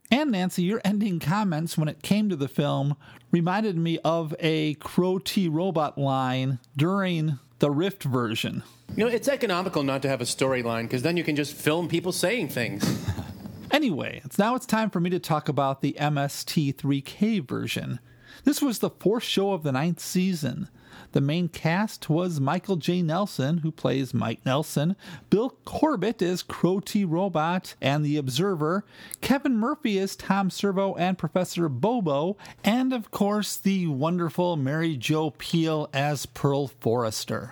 And 0.10 0.32
Nancy, 0.32 0.64
your 0.64 0.82
ending 0.86 1.20
comments 1.20 1.78
when 1.78 1.90
it 1.90 2.02
came 2.02 2.30
to 2.30 2.36
the 2.36 2.48
film 2.48 2.96
reminded 3.30 3.78
me 3.78 4.00
of 4.06 4.34
a 4.40 4.76
Crow 4.76 5.20
T 5.20 5.50
robot 5.50 5.98
line 5.98 6.60
during 6.76 7.40
the 7.60 7.70
Rift 7.70 8.04
version. 8.04 8.64
You 8.96 9.06
know, 9.06 9.12
it's 9.12 9.28
economical 9.28 9.84
not 9.84 10.02
to 10.04 10.08
have 10.08 10.22
a 10.22 10.26
storyline 10.26 10.84
because 10.84 11.02
then 11.02 11.18
you 11.18 11.24
can 11.24 11.36
just 11.36 11.54
film 11.54 11.90
people 11.90 12.12
saying 12.12 12.50
things. 12.50 13.06
anyway, 13.72 14.22
it's 14.24 14.40
now 14.40 14.56
it's 14.56 14.66
time 14.66 14.90
for 14.90 15.00
me 15.02 15.10
to 15.10 15.20
talk 15.20 15.50
about 15.50 15.82
the 15.82 15.96
MST3K 16.00 17.46
version. 17.46 18.00
This 18.48 18.62
was 18.62 18.80
the 18.80 18.92
fourth 18.92 19.26
show 19.26 19.52
of 19.52 19.64
the 19.64 19.74
ninth 19.74 20.00
season. 20.00 20.70
The 21.12 21.20
main 21.20 21.50
cast 21.50 22.10
was 22.10 22.40
Michael 22.40 22.78
J. 22.78 23.02
Nelson, 23.02 23.58
who 23.58 23.74
plays 23.74 24.14
Mike 24.14 24.40
Nelson, 24.46 24.96
Bill 25.30 25.50
Corbett 25.66 26.22
as 26.22 26.44
Crow 26.44 26.80
T. 26.80 27.04
Robot 27.04 27.76
and 27.82 28.06
the 28.06 28.16
Observer, 28.16 28.86
Kevin 29.20 29.58
Murphy 29.58 30.00
as 30.00 30.16
Tom 30.16 30.50
Servo 30.50 30.96
and 30.96 31.18
Professor 31.18 31.68
Bobo, 31.68 32.38
and 32.64 32.94
of 32.94 33.12
course 33.12 33.58
the 33.58 33.88
wonderful 33.88 34.56
Mary 34.56 34.96
Jo 34.96 35.32
Pehl 35.32 35.90
as 35.92 36.26
Pearl 36.26 36.68
Forrester. 36.68 37.52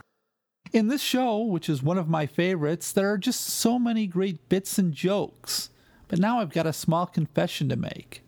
In 0.71 0.87
this 0.87 1.01
show, 1.01 1.39
which 1.39 1.67
is 1.67 1.83
one 1.83 1.97
of 1.97 2.07
my 2.07 2.25
favorites, 2.25 2.93
there 2.93 3.11
are 3.11 3.17
just 3.17 3.41
so 3.41 3.77
many 3.77 4.07
great 4.07 4.47
bits 4.47 4.77
and 4.77 4.93
jokes. 4.93 5.71
But 6.07 6.19
now 6.19 6.39
I've 6.39 6.53
got 6.53 6.65
a 6.65 6.71
small 6.71 7.05
confession 7.05 7.67
to 7.67 7.75
make. 7.75 8.21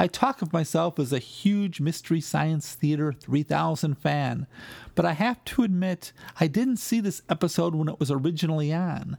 I 0.00 0.06
talk 0.06 0.42
of 0.42 0.52
myself 0.52 1.00
as 1.00 1.12
a 1.12 1.18
huge 1.18 1.80
Mystery 1.80 2.20
Science 2.20 2.72
Theater 2.74 3.12
3000 3.12 3.96
fan, 3.98 4.46
but 4.94 5.04
I 5.04 5.12
have 5.12 5.44
to 5.46 5.64
admit 5.64 6.12
I 6.38 6.46
didn't 6.46 6.76
see 6.76 7.00
this 7.00 7.22
episode 7.28 7.74
when 7.74 7.88
it 7.88 7.98
was 7.98 8.10
originally 8.10 8.72
on. 8.72 9.16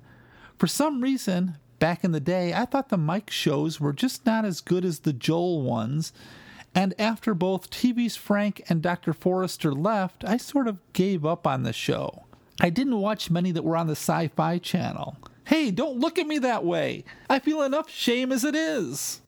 For 0.58 0.68
some 0.68 1.02
reason, 1.02 1.58
back 1.80 2.06
in 2.06 2.14
the 2.14 2.22
day, 2.22 2.54
I 2.54 2.64
thought 2.64 2.88
the 2.88 2.98
Mike 2.98 3.30
shows 3.30 3.82
were 3.82 3.92
just 3.92 4.26
not 4.26 4.46
as 4.46 4.62
good 4.62 4.86
as 4.86 5.00
the 5.00 5.12
Joel 5.12 5.64
ones, 5.64 6.14
and 6.74 6.94
after 6.98 7.34
both 7.34 7.70
TV's 7.70 8.16
Frank 8.16 8.64
and 8.70 8.82
Dr. 8.82 9.12
Forrester 9.12 9.74
left, 9.74 10.24
I 10.24 10.38
sort 10.38 10.70
of 10.70 10.78
gave 10.94 11.26
up 11.26 11.46
on 11.46 11.64
the 11.64 11.74
show. 11.74 12.24
I 12.62 12.70
didn't 12.70 13.02
watch 13.02 13.30
many 13.30 13.52
that 13.52 13.66
were 13.66 13.76
on 13.76 13.88
the 13.88 13.94
Sci 13.98 14.30
Fi 14.30 14.58
channel. 14.60 15.18
Hey, 15.44 15.72
don't 15.72 16.00
look 16.00 16.18
at 16.18 16.28
me 16.28 16.38
that 16.40 16.64
way! 16.64 17.04
I 17.30 17.40
feel 17.40 17.64
enough 17.64 17.90
shame 17.90 18.32
as 18.32 18.46
it 18.46 18.56
is! 18.56 19.22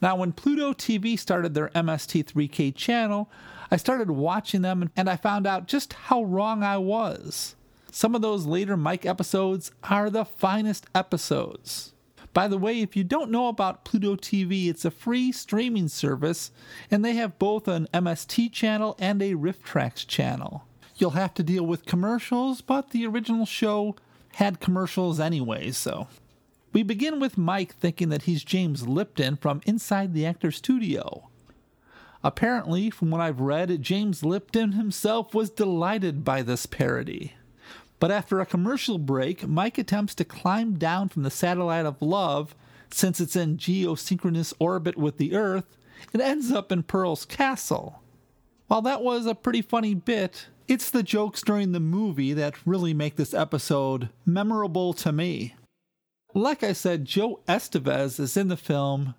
Now, 0.00 0.16
when 0.16 0.32
Pluto 0.32 0.72
TV 0.72 1.18
started 1.18 1.54
their 1.54 1.68
MST3K 1.68 2.74
channel, 2.74 3.30
I 3.70 3.76
started 3.76 4.10
watching 4.10 4.62
them 4.62 4.90
and 4.96 5.08
I 5.08 5.16
found 5.16 5.46
out 5.46 5.66
just 5.66 5.92
how 5.92 6.22
wrong 6.22 6.62
I 6.62 6.78
was. 6.78 7.54
Some 7.92 8.14
of 8.14 8.22
those 8.22 8.46
later 8.46 8.76
Mike 8.76 9.04
episodes 9.04 9.72
are 9.84 10.10
the 10.10 10.24
finest 10.24 10.86
episodes. 10.94 11.92
By 12.32 12.46
the 12.46 12.58
way, 12.58 12.80
if 12.80 12.96
you 12.96 13.02
don't 13.02 13.30
know 13.30 13.48
about 13.48 13.84
Pluto 13.84 14.14
TV, 14.14 14.68
it's 14.68 14.84
a 14.84 14.90
free 14.90 15.32
streaming 15.32 15.88
service, 15.88 16.52
and 16.90 17.04
they 17.04 17.14
have 17.14 17.38
both 17.40 17.66
an 17.66 17.88
MST 17.92 18.52
channel 18.52 18.94
and 19.00 19.20
a 19.20 19.34
RiffTrax 19.34 20.06
channel. 20.06 20.64
You'll 20.96 21.10
have 21.10 21.34
to 21.34 21.42
deal 21.42 21.66
with 21.66 21.86
commercials, 21.86 22.60
but 22.60 22.90
the 22.90 23.04
original 23.06 23.46
show 23.46 23.96
had 24.34 24.60
commercials 24.60 25.18
anyway, 25.18 25.72
so 25.72 26.06
we 26.72 26.82
begin 26.82 27.18
with 27.18 27.38
Mike 27.38 27.74
thinking 27.74 28.10
that 28.10 28.22
he's 28.22 28.44
James 28.44 28.86
Lipton 28.86 29.36
from 29.36 29.60
inside 29.66 30.14
the 30.14 30.26
actor 30.26 30.50
studio. 30.50 31.28
Apparently, 32.22 32.90
from 32.90 33.10
what 33.10 33.20
I've 33.20 33.40
read, 33.40 33.82
James 33.82 34.22
Lipton 34.22 34.72
himself 34.72 35.34
was 35.34 35.50
delighted 35.50 36.24
by 36.24 36.42
this 36.42 36.66
parody. 36.66 37.32
But 37.98 38.10
after 38.10 38.40
a 38.40 38.46
commercial 38.46 38.98
break, 38.98 39.46
Mike 39.46 39.78
attempts 39.78 40.14
to 40.16 40.24
climb 40.24 40.78
down 40.78 41.08
from 41.08 41.22
the 41.22 41.30
satellite 41.30 41.86
of 41.86 42.00
love, 42.00 42.54
since 42.90 43.20
it's 43.20 43.36
in 43.36 43.56
geosynchronous 43.56 44.52
orbit 44.58 44.96
with 44.96 45.16
the 45.18 45.34
Earth, 45.34 45.76
and 46.12 46.22
ends 46.22 46.52
up 46.52 46.70
in 46.70 46.82
Pearl's 46.82 47.24
castle. 47.24 48.02
While 48.68 48.82
that 48.82 49.02
was 49.02 49.26
a 49.26 49.34
pretty 49.34 49.62
funny 49.62 49.94
bit, 49.94 50.46
it's 50.68 50.90
the 50.90 51.02
jokes 51.02 51.42
during 51.42 51.72
the 51.72 51.80
movie 51.80 52.32
that 52.34 52.66
really 52.66 52.94
make 52.94 53.16
this 53.16 53.34
episode 53.34 54.10
memorable 54.24 54.92
to 54.94 55.10
me. 55.10 55.54
Like 56.34 56.62
I 56.62 56.72
said, 56.72 57.04
Joe 57.04 57.40
Estevez 57.48 58.20
is 58.20 58.36
in 58.36 58.48
the 58.48 58.56
film, 58.56 59.14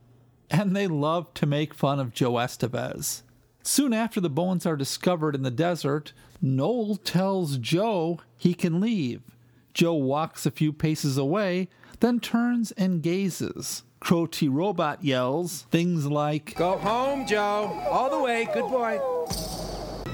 and 0.49 0.75
they 0.75 0.87
love 0.87 1.33
to 1.35 1.45
make 1.45 1.73
fun 1.73 1.99
of 1.99 2.13
Joe 2.13 2.33
Estevez. 2.33 3.23
Soon 3.63 3.93
after 3.93 4.19
the 4.21 4.29
bones 4.29 4.65
are 4.65 4.77
discovered 4.77 5.35
in 5.35 5.43
the 5.43 5.51
desert, 5.51 6.13
Noel 6.41 6.95
tells 6.95 7.57
Joe 7.57 8.19
he 8.37 8.53
can 8.53 8.79
leave. 8.79 9.21
Joe 9.73 9.93
walks 9.93 10.45
a 10.45 10.51
few 10.51 10.73
paces 10.73 11.17
away, 11.17 11.69
then 11.99 12.19
turns 12.19 12.71
and 12.71 13.03
gazes. 13.03 13.83
Crow 13.99 14.25
T 14.25 14.47
Robot 14.47 15.03
yells 15.03 15.67
things 15.69 16.07
like, 16.07 16.55
Go 16.55 16.77
home, 16.77 17.27
Joe. 17.27 17.85
All 17.89 18.09
the 18.09 18.23
way. 18.23 18.47
Good 18.51 18.69
boy. 18.69 18.99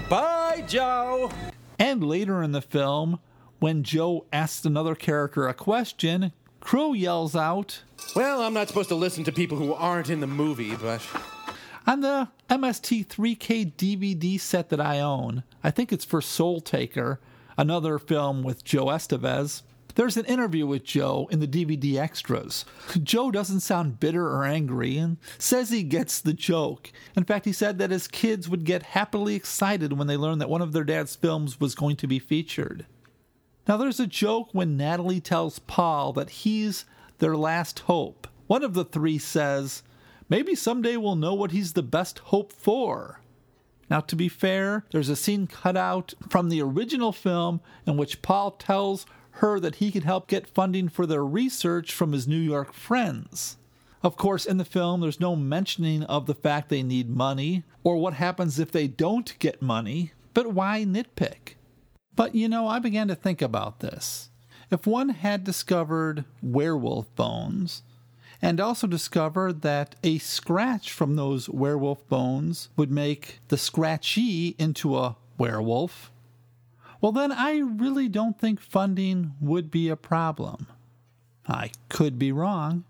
Bye, 0.09 0.65
Joe. 0.67 1.31
And 1.79 2.03
later 2.03 2.43
in 2.43 2.51
the 2.51 2.61
film, 2.61 3.19
when 3.59 3.83
Joe 3.83 4.25
asks 4.33 4.65
another 4.65 4.93
character 4.93 5.47
a 5.47 5.53
question, 5.53 6.33
Crow 6.67 6.91
yells 6.91 7.33
out, 7.33 7.81
Well, 8.13 8.41
I'm 8.41 8.53
not 8.53 8.67
supposed 8.67 8.89
to 8.89 8.95
listen 8.95 9.23
to 9.23 9.31
people 9.31 9.57
who 9.57 9.73
aren't 9.73 10.09
in 10.09 10.19
the 10.19 10.27
movie, 10.27 10.75
but. 10.75 11.01
On 11.87 12.01
the 12.01 12.27
MST3K 12.49 13.71
DVD 13.71 14.37
set 14.37 14.67
that 14.67 14.81
I 14.81 14.99
own, 14.99 15.43
I 15.63 15.71
think 15.71 15.93
it's 15.93 16.03
for 16.03 16.19
Soul 16.19 16.59
Taker, 16.59 17.21
another 17.57 17.97
film 17.97 18.43
with 18.43 18.65
Joe 18.65 18.87
Estevez. 18.87 19.61
There's 19.95 20.17
an 20.17 20.25
interview 20.25 20.67
with 20.67 20.83
Joe 20.83 21.29
in 21.31 21.39
the 21.39 21.47
DVD 21.47 22.01
extras. 22.01 22.65
Joe 23.01 23.31
doesn't 23.31 23.61
sound 23.61 24.01
bitter 24.01 24.27
or 24.27 24.43
angry 24.43 24.97
and 24.97 25.15
says 25.37 25.69
he 25.69 25.83
gets 25.83 26.19
the 26.19 26.33
joke. 26.33 26.91
In 27.15 27.23
fact, 27.23 27.45
he 27.45 27.53
said 27.53 27.77
that 27.77 27.91
his 27.91 28.09
kids 28.09 28.49
would 28.49 28.65
get 28.65 28.83
happily 28.83 29.35
excited 29.35 29.93
when 29.93 30.07
they 30.07 30.17
learned 30.17 30.41
that 30.41 30.49
one 30.49 30.61
of 30.61 30.73
their 30.73 30.83
dad's 30.83 31.15
films 31.15 31.61
was 31.61 31.75
going 31.75 31.95
to 31.95 32.07
be 32.07 32.19
featured. 32.19 32.85
Now, 33.67 33.75
there's 33.75 33.99
a 33.99 34.07
joke 34.07 34.49
when 34.53 34.77
Natalie 34.77 35.19
tells 35.19 35.59
Paul 35.59 36.13
that 36.13 36.29
he's 36.29 36.85
their 37.19 37.35
last 37.35 37.79
hope. 37.79 38.27
One 38.47 38.63
of 38.63 38.73
the 38.73 38.85
three 38.85 39.17
says, 39.17 39.83
Maybe 40.29 40.55
someday 40.55 40.95
we'll 40.95 41.15
know 41.15 41.33
what 41.33 41.51
he's 41.51 41.73
the 41.73 41.83
best 41.83 42.19
hope 42.19 42.53
for. 42.53 43.19
Now, 43.89 43.99
to 44.01 44.15
be 44.15 44.29
fair, 44.29 44.85
there's 44.91 45.09
a 45.09 45.15
scene 45.17 45.47
cut 45.47 45.75
out 45.75 46.13
from 46.29 46.47
the 46.47 46.61
original 46.61 47.11
film 47.11 47.59
in 47.85 47.97
which 47.97 48.21
Paul 48.21 48.51
tells 48.51 49.05
her 49.31 49.59
that 49.59 49.75
he 49.75 49.91
can 49.91 50.03
help 50.03 50.27
get 50.27 50.47
funding 50.47 50.87
for 50.87 51.05
their 51.05 51.25
research 51.25 51.93
from 51.93 52.13
his 52.13 52.27
New 52.27 52.37
York 52.37 52.73
friends. 52.73 53.57
Of 54.01 54.15
course, 54.15 54.45
in 54.45 54.57
the 54.57 54.65
film, 54.65 55.01
there's 55.01 55.19
no 55.19 55.35
mentioning 55.35 56.03
of 56.03 56.25
the 56.25 56.35
fact 56.35 56.69
they 56.69 56.83
need 56.83 57.09
money 57.09 57.63
or 57.83 57.97
what 57.97 58.13
happens 58.13 58.59
if 58.59 58.71
they 58.71 58.87
don't 58.87 59.37
get 59.39 59.61
money, 59.61 60.13
but 60.33 60.53
why 60.53 60.85
nitpick? 60.85 61.56
But 62.17 62.33
you 62.33 62.49
know, 62.49 62.67
I 62.67 62.79
began 62.79 63.07
to 63.09 63.15
think 63.15 63.43
about 63.43 63.79
this. 63.79 64.29
If 64.71 64.87
one 64.87 65.09
had 65.09 65.43
discovered 65.43 66.25
werewolf 66.41 67.15
bones, 67.15 67.83
and 68.41 68.59
also 68.59 68.87
discovered 68.87 69.61
that 69.61 69.95
a 70.03 70.17
scratch 70.17 70.91
from 70.91 71.15
those 71.15 71.47
werewolf 71.47 72.07
bones 72.09 72.69
would 72.75 72.89
make 72.89 73.39
the 73.49 73.57
scratchy 73.57 74.55
into 74.57 74.97
a 74.97 75.15
werewolf, 75.37 76.11
well, 76.99 77.11
then 77.11 77.31
I 77.31 77.59
really 77.59 78.09
don't 78.09 78.39
think 78.39 78.59
funding 78.59 79.33
would 79.39 79.69
be 79.69 79.87
a 79.87 79.95
problem. 79.95 80.65
I 81.47 81.69
could 81.87 82.17
be 82.17 82.31
wrong. 82.31 82.83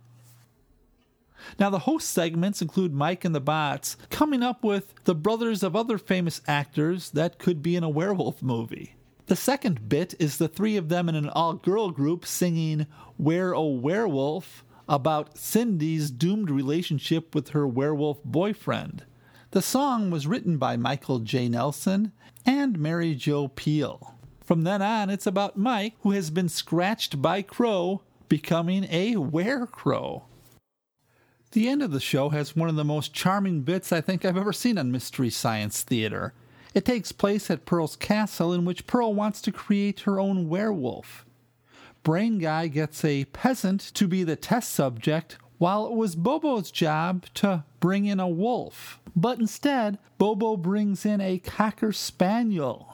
Now, 1.59 1.69
the 1.69 1.79
host 1.79 2.09
segments 2.09 2.61
include 2.61 2.93
Mike 2.93 3.25
and 3.25 3.35
the 3.35 3.41
Bots 3.41 3.97
coming 4.09 4.41
up 4.41 4.63
with 4.63 4.93
the 5.03 5.13
brothers 5.13 5.63
of 5.63 5.75
other 5.75 5.97
famous 5.97 6.39
actors 6.47 7.09
that 7.11 7.39
could 7.39 7.61
be 7.61 7.75
in 7.75 7.83
a 7.83 7.89
werewolf 7.89 8.41
movie. 8.41 8.93
The 9.27 9.35
second 9.35 9.89
bit 9.89 10.15
is 10.19 10.37
the 10.37 10.47
three 10.47 10.77
of 10.77 10.87
them 10.87 11.09
in 11.09 11.15
an 11.15 11.27
all 11.27 11.53
girl 11.53 11.91
group 11.91 12.25
singing 12.25 12.87
Where 13.17 13.51
a 13.51 13.61
Werewolf 13.61 14.63
about 14.87 15.37
Cindy's 15.37 16.11
doomed 16.11 16.49
relationship 16.49 17.35
with 17.35 17.49
her 17.49 17.67
werewolf 17.67 18.23
boyfriend. 18.23 19.03
The 19.51 19.61
song 19.61 20.11
was 20.11 20.27
written 20.27 20.57
by 20.57 20.77
Michael 20.77 21.19
J. 21.19 21.49
Nelson 21.49 22.13
and 22.45 22.79
Mary 22.79 23.15
Jo 23.15 23.49
Pehl. 23.49 24.13
From 24.45 24.63
then 24.63 24.81
on, 24.81 25.09
it's 25.09 25.27
about 25.27 25.57
Mike, 25.57 25.95
who 26.03 26.11
has 26.11 26.29
been 26.29 26.47
scratched 26.47 27.21
by 27.21 27.41
Crow, 27.41 28.03
becoming 28.29 28.85
a 28.89 29.15
werecrow. 29.15 30.23
The 31.51 31.67
end 31.67 31.81
of 31.81 31.91
the 31.91 31.99
show 31.99 32.29
has 32.29 32.55
one 32.55 32.69
of 32.69 32.77
the 32.77 32.85
most 32.85 33.13
charming 33.13 33.63
bits 33.63 33.91
I 33.91 33.99
think 33.99 34.23
I've 34.23 34.37
ever 34.37 34.53
seen 34.53 34.77
on 34.77 34.89
Mystery 34.89 35.29
Science 35.29 35.81
Theater. 35.81 36.33
It 36.77 36.85
takes 36.85 37.11
place 37.11 37.49
at 37.49 37.65
Pearl's 37.65 37.95
castle, 37.95 38.53
in 38.53 38.63
which 38.63 38.85
Pearl 38.85 39.11
wants 39.11 39.41
to 39.41 39.51
create 39.51 40.01
her 40.01 40.19
own 40.19 40.47
werewolf. 40.47 41.25
Brain 42.03 42.37
Guy 42.37 42.67
gets 42.67 43.03
a 43.03 43.25
peasant 43.25 43.81
to 43.95 44.07
be 44.07 44.23
the 44.23 44.35
test 44.35 44.73
subject, 44.73 45.39
while 45.57 45.87
it 45.87 45.93
was 45.93 46.15
Bobo's 46.15 46.69
job 46.69 47.25
to 47.33 47.63
bring 47.79 48.05
in 48.05 48.19
a 48.19 48.27
wolf. 48.27 48.99
But 49.15 49.39
instead, 49.39 49.97
Bobo 50.19 50.55
brings 50.55 51.03
in 51.03 51.19
a 51.19 51.39
Cocker 51.39 51.91
Spaniel. 51.91 52.93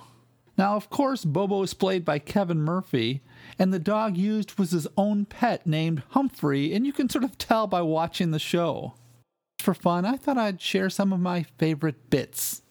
Now, 0.58 0.78
of 0.78 0.90
course, 0.90 1.26
Bobo 1.26 1.62
is 1.62 1.74
played 1.74 2.06
by 2.06 2.20
Kevin 2.20 2.62
Murphy, 2.62 3.22
and 3.60 3.74
the 3.74 3.80
dog 3.80 4.16
used 4.16 4.58
was 4.58 4.72
his 4.72 4.88
own 4.96 5.26
pet 5.26 5.68
named 5.68 6.04
Humphrey, 6.12 6.74
and 6.74 6.86
you 6.86 6.94
can 6.94 7.10
sort 7.10 7.26
of 7.26 7.38
tell 7.38 7.68
by 7.68 7.82
watching 7.82 8.32
the 8.32 8.40
show. 8.40 8.94
For 9.60 9.74
fun, 9.74 10.06
I 10.06 10.16
thought 10.16 10.38
I'd 10.38 10.62
share 10.62 10.90
some 10.90 11.12
of 11.12 11.20
my 11.20 11.44
favorite 11.44 12.10
bits. 12.10 12.62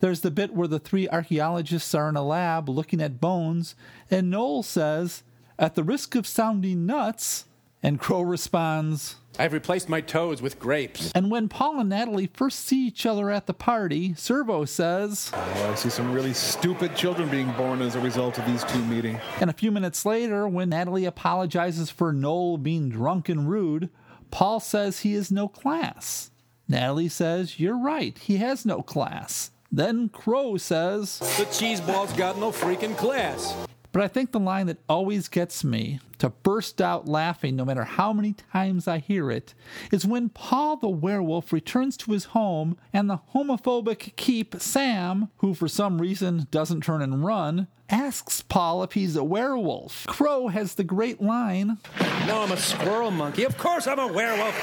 There's 0.00 0.22
the 0.22 0.30
bit 0.30 0.54
where 0.54 0.68
the 0.68 0.78
three 0.78 1.08
archaeologists 1.08 1.94
are 1.94 2.08
in 2.08 2.16
a 2.16 2.24
lab 2.24 2.68
looking 2.68 3.00
at 3.00 3.20
bones, 3.20 3.74
and 4.10 4.30
Noel 4.30 4.62
says, 4.62 5.22
At 5.58 5.74
the 5.74 5.84
risk 5.84 6.14
of 6.14 6.26
sounding 6.26 6.86
nuts, 6.86 7.44
and 7.82 8.00
Crow 8.00 8.22
responds, 8.22 9.16
I've 9.38 9.52
replaced 9.52 9.88
my 9.88 10.00
toes 10.00 10.42
with 10.42 10.58
grapes. 10.58 11.12
And 11.14 11.30
when 11.30 11.48
Paul 11.48 11.80
and 11.80 11.88
Natalie 11.88 12.30
first 12.34 12.60
see 12.60 12.86
each 12.86 13.06
other 13.06 13.30
at 13.30 13.46
the 13.46 13.54
party, 13.54 14.14
Servo 14.14 14.64
says, 14.64 15.30
oh, 15.32 15.70
I 15.70 15.74
see 15.76 15.88
some 15.88 16.12
really 16.12 16.34
stupid 16.34 16.94
children 16.94 17.28
being 17.30 17.50
born 17.52 17.80
as 17.80 17.94
a 17.94 18.00
result 18.00 18.38
of 18.38 18.44
these 18.44 18.64
two 18.64 18.84
meeting. 18.84 19.18
And 19.40 19.48
a 19.48 19.54
few 19.54 19.70
minutes 19.70 20.04
later, 20.04 20.46
when 20.46 20.70
Natalie 20.70 21.06
apologizes 21.06 21.90
for 21.90 22.12
Noel 22.12 22.58
being 22.58 22.90
drunk 22.90 23.28
and 23.28 23.48
rude, 23.48 23.88
Paul 24.30 24.60
says 24.60 25.00
he 25.00 25.14
has 25.14 25.30
no 25.30 25.48
class. 25.48 26.30
Natalie 26.68 27.08
says, 27.08 27.58
You're 27.58 27.78
right, 27.78 28.18
he 28.18 28.36
has 28.38 28.66
no 28.66 28.82
class. 28.82 29.52
Then 29.72 30.08
Crow 30.08 30.56
says, 30.56 31.18
The 31.18 31.46
cheeseball's 31.46 32.12
got 32.14 32.38
no 32.38 32.50
freaking 32.50 32.96
class. 32.96 33.54
But 33.92 34.02
I 34.02 34.08
think 34.08 34.30
the 34.30 34.40
line 34.40 34.66
that 34.66 34.78
always 34.88 35.28
gets 35.28 35.64
me 35.64 35.98
to 36.18 36.28
burst 36.28 36.80
out 36.80 37.08
laughing 37.08 37.56
no 37.56 37.64
matter 37.64 37.82
how 37.84 38.12
many 38.12 38.34
times 38.52 38.86
I 38.86 38.98
hear 38.98 39.30
it 39.32 39.54
is 39.90 40.06
when 40.06 40.28
Paul 40.28 40.76
the 40.76 40.88
werewolf 40.88 41.52
returns 41.52 41.96
to 41.98 42.12
his 42.12 42.26
home 42.26 42.76
and 42.92 43.10
the 43.10 43.20
homophobic 43.34 44.14
keep, 44.14 44.54
Sam, 44.60 45.28
who 45.38 45.54
for 45.54 45.66
some 45.66 46.00
reason 46.00 46.46
doesn't 46.52 46.84
turn 46.84 47.02
and 47.02 47.24
run, 47.24 47.66
asks 47.88 48.42
Paul 48.42 48.84
if 48.84 48.92
he's 48.92 49.16
a 49.16 49.24
werewolf. 49.24 50.06
Crow 50.06 50.48
has 50.48 50.74
the 50.74 50.84
great 50.84 51.20
line 51.20 51.78
No, 52.26 52.42
I'm 52.42 52.52
a 52.52 52.56
squirrel 52.56 53.10
monkey. 53.10 53.42
Of 53.44 53.58
course 53.58 53.88
I'm 53.88 53.98
a 53.98 54.06
werewolf. 54.06 54.62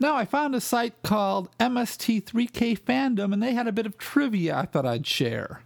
Now, 0.00 0.14
I 0.14 0.24
found 0.24 0.54
a 0.54 0.60
site 0.60 1.02
called 1.02 1.48
MST3K 1.58 2.78
Fandom, 2.78 3.32
and 3.32 3.42
they 3.42 3.54
had 3.54 3.66
a 3.66 3.72
bit 3.72 3.86
of 3.86 3.98
trivia 3.98 4.56
I 4.56 4.66
thought 4.66 4.86
I'd 4.86 5.06
share. 5.06 5.62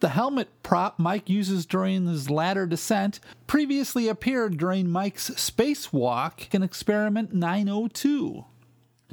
The 0.00 0.10
helmet 0.10 0.48
prop 0.62 0.98
Mike 0.98 1.28
uses 1.28 1.66
during 1.66 2.06
his 2.06 2.30
ladder 2.30 2.66
descent 2.66 3.18
previously 3.46 4.08
appeared 4.08 4.56
during 4.56 4.88
Mike's 4.88 5.30
spacewalk 5.30 6.54
in 6.54 6.62
Experiment 6.62 7.34
902. 7.34 8.44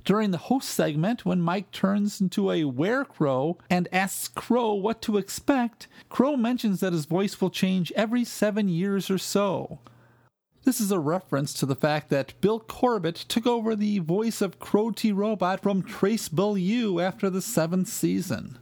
During 0.03 0.29
the 0.29 0.37
host 0.37 0.69
segment, 0.69 1.25
when 1.25 1.41
Mike 1.41 1.71
turns 1.71 2.21
into 2.21 2.51
a 2.51 2.61
werecrow 2.63 3.57
and 3.71 3.87
asks 3.91 4.27
Crow 4.27 4.75
what 4.75 5.01
to 5.01 5.17
expect, 5.17 5.87
Crow 6.09 6.37
mentions 6.37 6.81
that 6.81 6.93
his 6.93 7.05
voice 7.05 7.41
will 7.41 7.49
change 7.49 7.91
every 7.93 8.23
seven 8.23 8.69
years 8.69 9.09
or 9.09 9.17
so. 9.17 9.79
This 10.65 10.81
is 10.81 10.89
a 10.89 10.97
reference 10.97 11.53
to 11.53 11.67
the 11.67 11.75
fact 11.75 12.09
that 12.09 12.33
Bill 12.41 12.59
Corbett 12.59 13.15
took 13.15 13.45
over 13.45 13.75
the 13.75 13.99
voice 13.99 14.41
of 14.41 14.57
Crow 14.57 14.89
T 14.89 15.11
Robot 15.11 15.61
from 15.61 15.83
Trace 15.83 16.27
Beaulieu 16.27 16.99
after 16.99 17.29
the 17.29 17.39
seventh 17.39 17.87
season. 17.87 18.57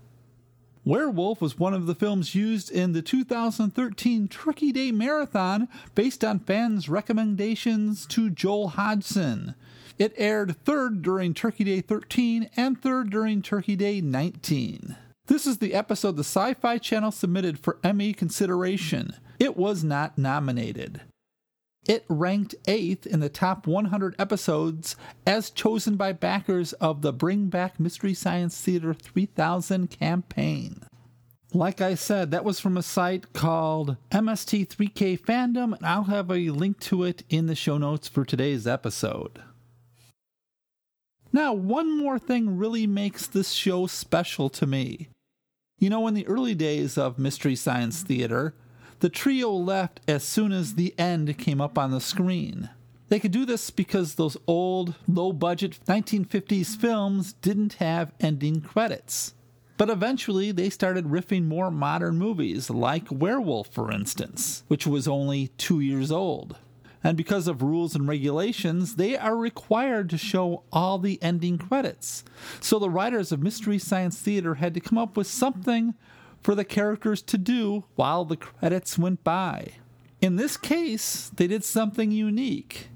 Werewolf 0.84 1.40
was 1.40 1.58
one 1.58 1.74
of 1.74 1.86
the 1.86 1.96
films 1.96 2.36
used 2.36 2.70
in 2.70 2.92
the 2.92 3.02
2013 3.02 4.28
Turkey 4.28 4.74
Day 4.74 4.92
Marathon 4.92 5.70
based 5.96 6.26
on 6.26 6.40
fans' 6.40 6.90
recommendations 6.90 8.06
to 8.08 8.30
Joel 8.30 8.68
Hodgson. 8.68 9.56
It 9.98 10.14
aired 10.18 10.58
third 10.66 11.04
during 11.04 11.34
Turkey 11.34 11.64
Day 11.64 11.80
13 11.80 12.50
and 12.58 12.82
third 12.82 13.12
during 13.12 13.42
Turkey 13.42 13.78
Day 13.78 14.02
19. 14.02 14.98
This 15.28 15.48
is 15.48 15.60
the 15.60 15.74
episode 15.74 16.18
the 16.18 16.26
Sci 16.26 16.54
Fi 16.56 16.80
Channel 16.80 17.12
submitted 17.12 17.60
for 17.60 17.80
Emmy 17.82 18.12
consideration. 18.12 19.16
It 19.40 19.56
was 19.56 19.86
not 19.86 20.18
nominated. 20.18 21.00
It 21.86 22.06
ranked 22.08 22.56
8th 22.66 23.06
in 23.06 23.20
the 23.20 23.30
top 23.30 23.68
100 23.68 24.16
episodes 24.18 24.96
as 25.28 25.50
chosen 25.50 25.98
by 25.98 26.14
backers 26.14 26.72
of 26.74 27.02
the 27.02 27.12
Bring 27.12 27.48
Back 27.48 27.80
Mystery 27.80 28.14
Science 28.14 28.60
Theater 28.60 28.94
3000 28.94 29.90
campaign. 29.90 30.82
Like 31.54 31.82
I 31.82 31.96
said, 31.96 32.32
that 32.32 32.46
was 32.46 32.60
from 32.60 32.78
a 32.78 32.84
site 32.84 33.34
called 33.34 33.98
MST3K 34.12 35.20
Fandom, 35.20 35.76
and 35.76 35.86
I'll 35.86 36.06
have 36.06 36.32
a 36.32 36.50
link 36.50 36.80
to 36.82 37.04
it 37.04 37.24
in 37.30 37.48
the 37.48 37.54
show 37.54 37.78
notes 37.78 38.08
for 38.08 38.26
today's 38.26 38.66
episode. 38.66 39.44
Now, 41.32 41.54
one 41.54 41.96
more 41.98 42.18
thing 42.18 42.58
really 42.58 42.88
makes 42.88 43.28
this 43.28 43.52
show 43.52 43.88
special 43.88 44.50
to 44.52 44.66
me. 44.66 45.10
You 45.80 45.90
know, 45.90 46.08
in 46.08 46.14
the 46.14 46.28
early 46.28 46.56
days 46.56 46.98
of 46.98 47.20
Mystery 47.20 47.56
Science 47.56 48.02
Theater, 48.02 48.56
the 49.04 49.10
trio 49.10 49.52
left 49.52 50.00
as 50.08 50.24
soon 50.24 50.54
as 50.54 50.76
the 50.76 50.98
end 50.98 51.38
came 51.38 51.60
up 51.60 51.78
on 51.78 51.92
the 51.92 52.00
screen. 52.00 52.70
They 53.10 53.20
could 53.20 53.34
do 53.34 53.46
this 53.46 53.70
because 53.70 54.16
those 54.16 54.38
old, 54.48 54.96
low 55.10 55.34
budget 55.34 55.78
1950s 55.90 56.78
films 56.78 57.34
didn't 57.34 57.74
have 57.74 58.14
ending 58.22 58.62
credits. 58.62 59.34
But 59.76 59.90
eventually, 59.90 60.54
they 60.54 60.70
started 60.70 61.08
riffing 61.08 61.44
more 61.44 61.70
modern 61.70 62.18
movies, 62.18 62.70
like 62.70 63.12
Werewolf, 63.12 63.68
for 63.68 63.92
instance, 63.92 64.64
which 64.70 64.88
was 64.88 65.06
only 65.06 65.50
two 65.58 65.82
years 65.82 66.10
old. 66.10 66.56
And 67.04 67.18
because 67.18 67.50
of 67.50 67.62
rules 67.62 67.96
and 67.96 68.08
regulations, 68.08 68.96
they 68.96 69.18
are 69.18 69.36
required 69.36 70.10
to 70.12 70.18
show 70.18 70.64
all 70.72 70.98
the 70.98 71.22
ending 71.22 71.58
credits. 71.58 72.24
So 72.62 72.80
the 72.80 72.90
writers 72.90 73.34
of 73.34 73.44
Mystery 73.44 73.80
Science 73.80 74.18
Theater 74.18 74.56
had 74.56 74.74
to 74.76 74.80
come 74.80 74.98
up 74.98 75.18
with 75.18 75.28
something 75.28 75.94
for 76.44 76.56
the 76.56 76.66
characters 76.66 77.22
to 77.22 77.38
do 77.38 77.86
while 77.96 78.26
the 78.26 78.38
credits 78.38 78.98
went 78.98 79.24
by. 79.24 79.70
In 80.22 80.36
this 80.36 80.58
case, 80.58 81.32
they 81.36 81.48
did 81.48 81.64
something 81.64 82.12
unique. 82.12 82.90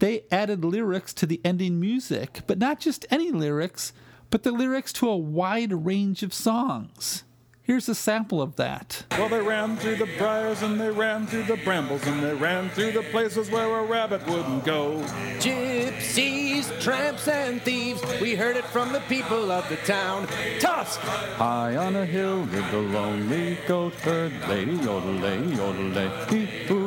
They 0.00 0.24
added 0.30 0.64
lyrics 0.64 1.12
to 1.14 1.26
the 1.26 1.40
ending 1.44 1.80
music, 1.80 2.42
but 2.46 2.58
not 2.58 2.80
just 2.80 3.06
any 3.10 3.30
lyrics, 3.30 3.92
but 4.30 4.42
the 4.42 4.52
lyrics 4.52 4.92
to 4.94 5.08
a 5.08 5.16
wide 5.16 5.72
range 5.84 6.22
of 6.22 6.34
songs. 6.34 7.24
Here's 7.68 7.86
a 7.86 7.94
sample 7.94 8.40
of 8.40 8.56
that. 8.56 9.04
Well, 9.10 9.28
they 9.28 9.42
ran 9.42 9.76
through 9.76 9.96
the 9.96 10.08
briars 10.16 10.62
and 10.62 10.80
they 10.80 10.90
ran 10.90 11.26
through 11.26 11.42
the 11.42 11.58
brambles 11.58 12.02
and 12.06 12.22
they 12.22 12.32
ran 12.32 12.70
through 12.70 12.92
the 12.92 13.02
places 13.02 13.50
where 13.50 13.80
a 13.80 13.84
rabbit 13.84 14.26
wouldn't 14.26 14.64
go. 14.64 15.02
Gypsies, 15.38 16.80
tramps, 16.80 17.28
and 17.28 17.60
thieves, 17.60 18.02
we 18.22 18.34
heard 18.34 18.56
it 18.56 18.64
from 18.64 18.94
the 18.94 19.00
people 19.00 19.52
of 19.52 19.68
the 19.68 19.76
town. 19.84 20.26
Tusk! 20.60 20.98
High 21.36 21.76
on 21.76 21.94
a 21.96 22.06
hill 22.06 22.38
lived 22.50 22.72
a 22.72 22.78
lonely 22.78 23.58
goat 23.66 23.92
herd, 23.96 24.32
lady 24.48 24.78
yodelay, 24.78 25.58
oh, 25.58 25.74
yodelay, 25.74 26.10
oh, 26.10 26.24
hee-hoo. 26.32 26.77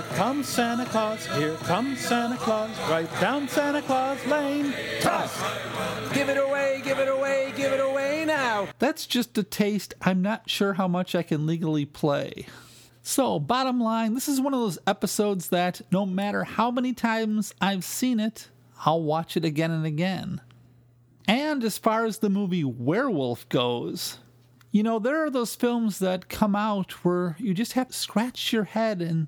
Here 0.00 0.16
comes 0.16 0.48
Santa 0.48 0.86
Claus, 0.86 1.26
here 1.36 1.56
comes 1.56 2.00
Santa 2.00 2.38
Claus, 2.38 2.70
right 2.88 3.20
down 3.20 3.46
Santa 3.48 3.82
Claus 3.82 4.24
Lane. 4.24 4.72
Toss! 5.02 5.38
Give 6.14 6.30
it 6.30 6.38
away, 6.38 6.80
give 6.82 6.98
it 6.98 7.08
away, 7.08 7.52
give 7.54 7.70
it 7.70 7.80
away 7.80 8.24
now. 8.24 8.68
That's 8.78 9.06
just 9.06 9.36
a 9.36 9.42
taste 9.42 9.92
I'm 10.00 10.22
not 10.22 10.48
sure 10.48 10.72
how 10.72 10.88
much 10.88 11.14
I 11.14 11.22
can 11.22 11.44
legally 11.46 11.84
play. 11.84 12.46
So, 13.02 13.38
bottom 13.38 13.78
line, 13.78 14.14
this 14.14 14.26
is 14.26 14.40
one 14.40 14.54
of 14.54 14.60
those 14.60 14.78
episodes 14.86 15.50
that 15.50 15.82
no 15.92 16.06
matter 16.06 16.44
how 16.44 16.70
many 16.70 16.94
times 16.94 17.52
I've 17.60 17.84
seen 17.84 18.20
it, 18.20 18.48
I'll 18.86 19.02
watch 19.02 19.36
it 19.36 19.44
again 19.44 19.70
and 19.70 19.84
again. 19.84 20.40
And 21.28 21.62
as 21.62 21.76
far 21.76 22.06
as 22.06 22.18
the 22.18 22.30
movie 22.30 22.64
Werewolf 22.64 23.46
goes, 23.50 24.16
you 24.72 24.82
know, 24.82 24.98
there 24.98 25.24
are 25.24 25.30
those 25.30 25.56
films 25.56 25.98
that 25.98 26.28
come 26.28 26.54
out 26.54 27.04
where 27.04 27.36
you 27.38 27.54
just 27.54 27.72
have 27.72 27.88
to 27.88 27.92
scratch 27.92 28.52
your 28.52 28.64
head 28.64 29.02
and 29.02 29.26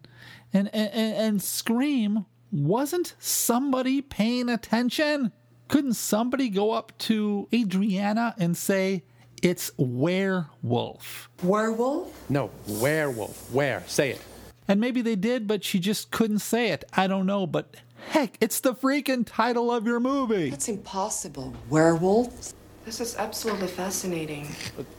and 0.53 0.73
and, 0.75 1.15
and 1.15 1.43
scream, 1.43 2.27
wasn't 2.51 3.15
somebody 3.19 4.03
paying 4.03 4.49
attention? 4.49 5.33
Couldn't 5.69 5.95
somebody 5.95 6.49
go 6.51 6.73
up 6.73 6.93
to 6.99 7.49
Adriana 7.53 8.35
and 8.39 8.57
say, 8.57 9.05
it's 9.43 9.73
werewolf. 9.77 11.31
Werewolf? 11.43 12.31
No, 12.31 12.51
werewolf. 12.69 13.51
Where? 13.51 13.83
Say 13.87 14.11
it. 14.11 14.21
And 14.69 14.81
maybe 14.81 15.03
they 15.03 15.17
did, 15.17 15.49
but 15.49 15.65
she 15.65 15.81
just 15.81 16.11
couldn't 16.11 16.39
say 16.39 16.69
it. 16.71 16.85
I 16.93 17.07
don't 17.07 17.27
know, 17.27 17.47
but 17.47 17.75
heck, 18.11 18.37
it's 18.41 18.61
the 18.61 18.75
freaking 18.75 19.25
title 19.27 19.73
of 19.73 19.87
your 19.87 19.99
movie. 19.99 20.51
That's 20.51 20.69
impossible. 20.69 21.55
Werewolves? 21.69 22.55
This 22.85 23.01
is 23.01 23.17
absolutely 23.17 23.69
fascinating. 23.69 24.49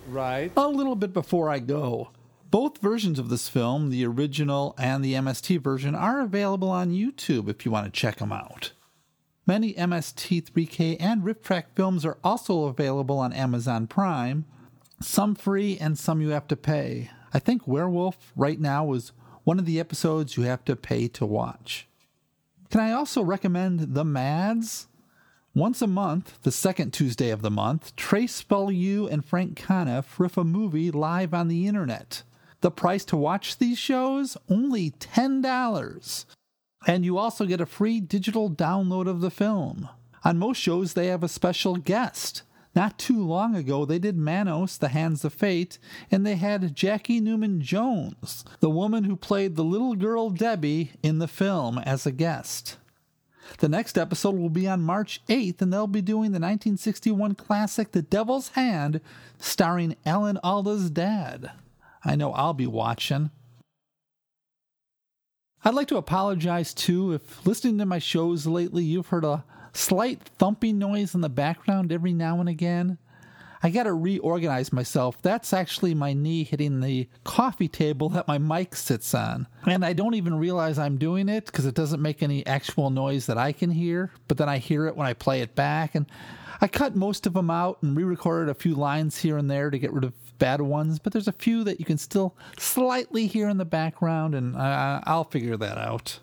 Right. 0.09 0.51
A 0.57 0.67
little 0.67 0.95
bit 0.95 1.13
before 1.13 1.49
I 1.49 1.59
go. 1.59 2.09
Both 2.53 2.77
versions 2.77 3.17
of 3.17 3.29
this 3.29 3.49
film, 3.49 3.89
the 3.89 4.05
original 4.05 4.75
and 4.77 5.03
the 5.03 5.15
MST 5.15 5.59
version, 5.59 5.95
are 5.95 6.21
available 6.21 6.69
on 6.69 6.91
YouTube 6.91 7.49
if 7.49 7.65
you 7.65 7.71
want 7.71 7.91
to 7.91 7.99
check 7.99 8.17
them 8.17 8.31
out. 8.31 8.73
Many 9.47 9.73
MST3K 9.73 10.97
and 10.99 11.23
RiffTrax 11.23 11.63
films 11.73 12.05
are 12.05 12.19
also 12.23 12.65
available 12.65 13.17
on 13.17 13.33
Amazon 13.33 13.87
Prime, 13.87 14.45
some 15.01 15.33
free 15.33 15.79
and 15.79 15.97
some 15.97 16.21
you 16.21 16.29
have 16.29 16.47
to 16.47 16.55
pay. 16.55 17.09
I 17.33 17.39
think 17.39 17.67
Werewolf 17.67 18.31
right 18.35 18.59
now 18.59 18.93
is 18.93 19.13
one 19.45 19.57
of 19.57 19.65
the 19.65 19.79
episodes 19.79 20.37
you 20.37 20.43
have 20.43 20.63
to 20.65 20.75
pay 20.75 21.07
to 21.07 21.25
watch. 21.25 21.87
Can 22.69 22.81
I 22.81 22.91
also 22.91 23.23
recommend 23.23 23.95
The 23.95 24.05
Mads? 24.05 24.85
Once 25.55 25.81
a 25.81 25.87
month, 25.87 26.37
the 26.43 26.51
second 26.51 26.93
Tuesday 26.93 27.31
of 27.31 27.41
the 27.41 27.49
month, 27.49 27.95
Trace 27.95 28.43
Beaulieu 28.43 29.07
and 29.07 29.25
Frank 29.25 29.59
Conniff 29.59 30.19
riff 30.19 30.37
a 30.37 30.43
movie 30.43 30.91
live 30.91 31.33
on 31.33 31.47
the 31.47 31.65
internet. 31.65 32.21
The 32.63 32.71
price 32.71 33.03
to 33.05 33.17
watch 33.17 33.57
these 33.57 33.77
shows? 33.77 34.37
Only 34.49 34.91
$10. 34.91 36.25
And 36.87 37.03
you 37.03 37.17
also 37.17 37.45
get 37.45 37.59
a 37.59 37.65
free 37.65 37.99
digital 37.99 38.49
download 38.49 39.05
of 39.05 39.19
the 39.19 39.29
film. 39.29 39.89
On 40.23 40.37
most 40.37 40.59
shows, 40.61 40.93
they 40.93 41.07
have 41.07 41.25
a 41.25 41.27
special 41.27 41.75
guest. 41.75 42.43
Not 42.73 42.97
too 42.97 43.21
long 43.21 43.53
ago, 43.53 43.83
they 43.83 43.99
did 43.99 44.15
Manos, 44.15 44.77
The 44.77 44.87
Hands 44.87 45.25
of 45.25 45.33
Fate, 45.33 45.77
and 46.09 46.25
they 46.25 46.37
had 46.37 46.73
Jackey 46.73 47.19
Neyman 47.19 47.59
Jones, 47.59 48.45
the 48.61 48.69
woman 48.69 49.03
who 49.03 49.17
played 49.17 49.57
the 49.57 49.65
little 49.65 49.95
girl 49.95 50.29
Debbie 50.29 50.91
in 51.03 51.19
the 51.19 51.27
film, 51.27 51.79
as 51.79 52.05
a 52.05 52.13
guest. 52.13 52.77
The 53.57 53.67
next 53.67 53.97
episode 53.97 54.35
will 54.35 54.49
be 54.49 54.69
on 54.69 54.81
March 54.81 55.19
8th, 55.27 55.61
and 55.61 55.73
they'll 55.73 55.85
be 55.85 56.01
doing 56.01 56.31
the 56.31 56.39
1961 56.39 57.35
classic 57.35 57.91
The 57.91 58.01
Devil's 58.01 58.49
Hand, 58.51 59.01
starring 59.37 59.97
Alan 60.05 60.39
Alda's 60.45 60.89
dad. 60.89 61.51
I 62.03 62.15
know 62.15 62.33
I'll 62.33 62.53
be 62.53 62.67
watching. 62.67 63.31
I'd 65.65 65.73
like 65.73 65.87
to 65.87 65.97
apologize 65.97 66.73
too 66.73 67.13
if 67.13 67.45
listening 67.45 67.77
to 67.77 67.85
my 67.85 67.99
shows 67.99 68.45
lately 68.45 68.83
you've 68.83 69.07
heard 69.07 69.23
a 69.23 69.45
slight 69.71 70.21
thumping 70.37 70.77
noise 70.77 71.15
in 71.15 71.21
the 71.21 71.29
background 71.29 71.91
every 71.91 72.13
now 72.13 72.39
and 72.39 72.49
again. 72.49 72.97
I 73.65 73.69
got 73.69 73.83
to 73.83 73.93
reorganize 73.93 74.73
myself. 74.73 75.21
That's 75.21 75.53
actually 75.53 75.93
my 75.93 76.11
knee 76.11 76.43
hitting 76.43 76.81
the 76.81 77.07
coffee 77.23 77.69
table 77.69 78.09
that 78.09 78.27
my 78.27 78.37
mic 78.37 78.75
sits 78.75 79.13
on. 79.13 79.47
And 79.65 79.85
I 79.85 79.93
don't 79.93 80.15
even 80.15 80.37
realize 80.37 80.77
I'm 80.77 80.97
doing 80.97 81.29
it 81.29 81.45
because 81.45 81.65
it 81.65 81.73
doesn't 81.73 82.01
make 82.01 82.21
any 82.21 82.45
actual 82.45 82.89
noise 82.89 83.25
that 83.27 83.37
I 83.37 83.53
can 83.53 83.71
hear, 83.71 84.11
but 84.27 84.37
then 84.37 84.49
I 84.49 84.57
hear 84.57 84.85
it 84.87 84.97
when 84.97 85.07
I 85.07 85.13
play 85.13 85.39
it 85.39 85.55
back. 85.55 85.95
And 85.95 86.07
I 86.59 86.67
cut 86.67 86.97
most 86.97 87.25
of 87.25 87.33
them 87.33 87.49
out 87.49 87.81
and 87.81 87.95
re 87.95 88.03
recorded 88.03 88.51
a 88.51 88.53
few 88.53 88.75
lines 88.75 89.19
here 89.19 89.37
and 89.37 89.49
there 89.49 89.69
to 89.69 89.79
get 89.79 89.93
rid 89.93 90.03
of 90.03 90.13
bad 90.39 90.61
ones, 90.61 90.99
but 90.99 91.13
there's 91.13 91.27
a 91.27 91.33
few 91.33 91.63
that 91.63 91.79
you 91.79 91.85
can 91.85 91.97
still 91.97 92.35
slightly 92.57 93.27
hear 93.27 93.49
in 93.49 93.57
the 93.57 93.65
background, 93.65 94.35
and 94.35 94.55
I, 94.55 95.01
I'll 95.05 95.23
figure 95.23 95.57
that 95.57 95.77
out. 95.77 96.19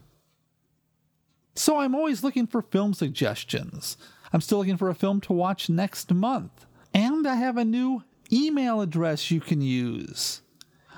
So 1.54 1.78
I'm 1.78 1.94
always 1.94 2.22
looking 2.22 2.46
for 2.46 2.62
film 2.62 2.94
suggestions. 2.94 3.96
I'm 4.32 4.40
still 4.40 4.58
looking 4.58 4.76
for 4.76 4.88
a 4.88 4.94
film 4.94 5.20
to 5.22 5.32
watch 5.32 5.68
next 5.68 6.12
month. 6.12 6.66
And 6.94 7.26
I 7.26 7.34
have 7.34 7.56
a 7.56 7.64
new 7.64 8.04
email 8.32 8.80
address 8.80 9.30
you 9.30 9.40
can 9.40 9.60
use. 9.60 10.42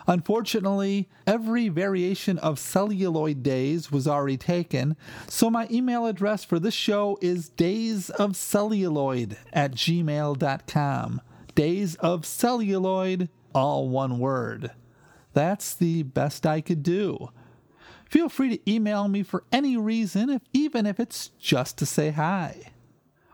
Unfortunately, 0.07 1.09
every 1.27 1.69
variation 1.69 2.39
of 2.39 2.59
celluloid 2.59 3.43
days 3.43 3.91
was 3.93 4.09
already 4.09 4.37
taken, 4.37 4.97
so 5.29 5.49
my 5.49 5.69
email 5.71 6.07
address 6.07 6.45
for 6.45 6.59
this 6.59 6.75
show 6.75 7.19
is 7.21 7.51
daysofcelluloid 7.51 9.37
at 9.53 9.73
gmail.com. 9.73 11.21
Days 11.55 11.97
of 11.97 12.25
Celluloid, 12.25 13.29
all 13.55 13.89
one 13.89 14.19
word. 14.19 14.71
That's 15.35 15.75
the 15.75 16.03
best 16.03 16.47
I 16.47 16.61
could 16.61 16.83
do. 16.83 17.31
Feel 18.09 18.29
free 18.29 18.57
to 18.57 18.71
email 18.71 19.09
me 19.09 19.23
for 19.23 19.45
any 19.51 19.77
reason, 19.77 20.29
if, 20.29 20.43
even 20.53 20.87
if 20.87 21.01
it's 21.01 21.29
just 21.39 21.79
to 21.79 21.87
say 21.87 22.11
hi. 22.11 22.73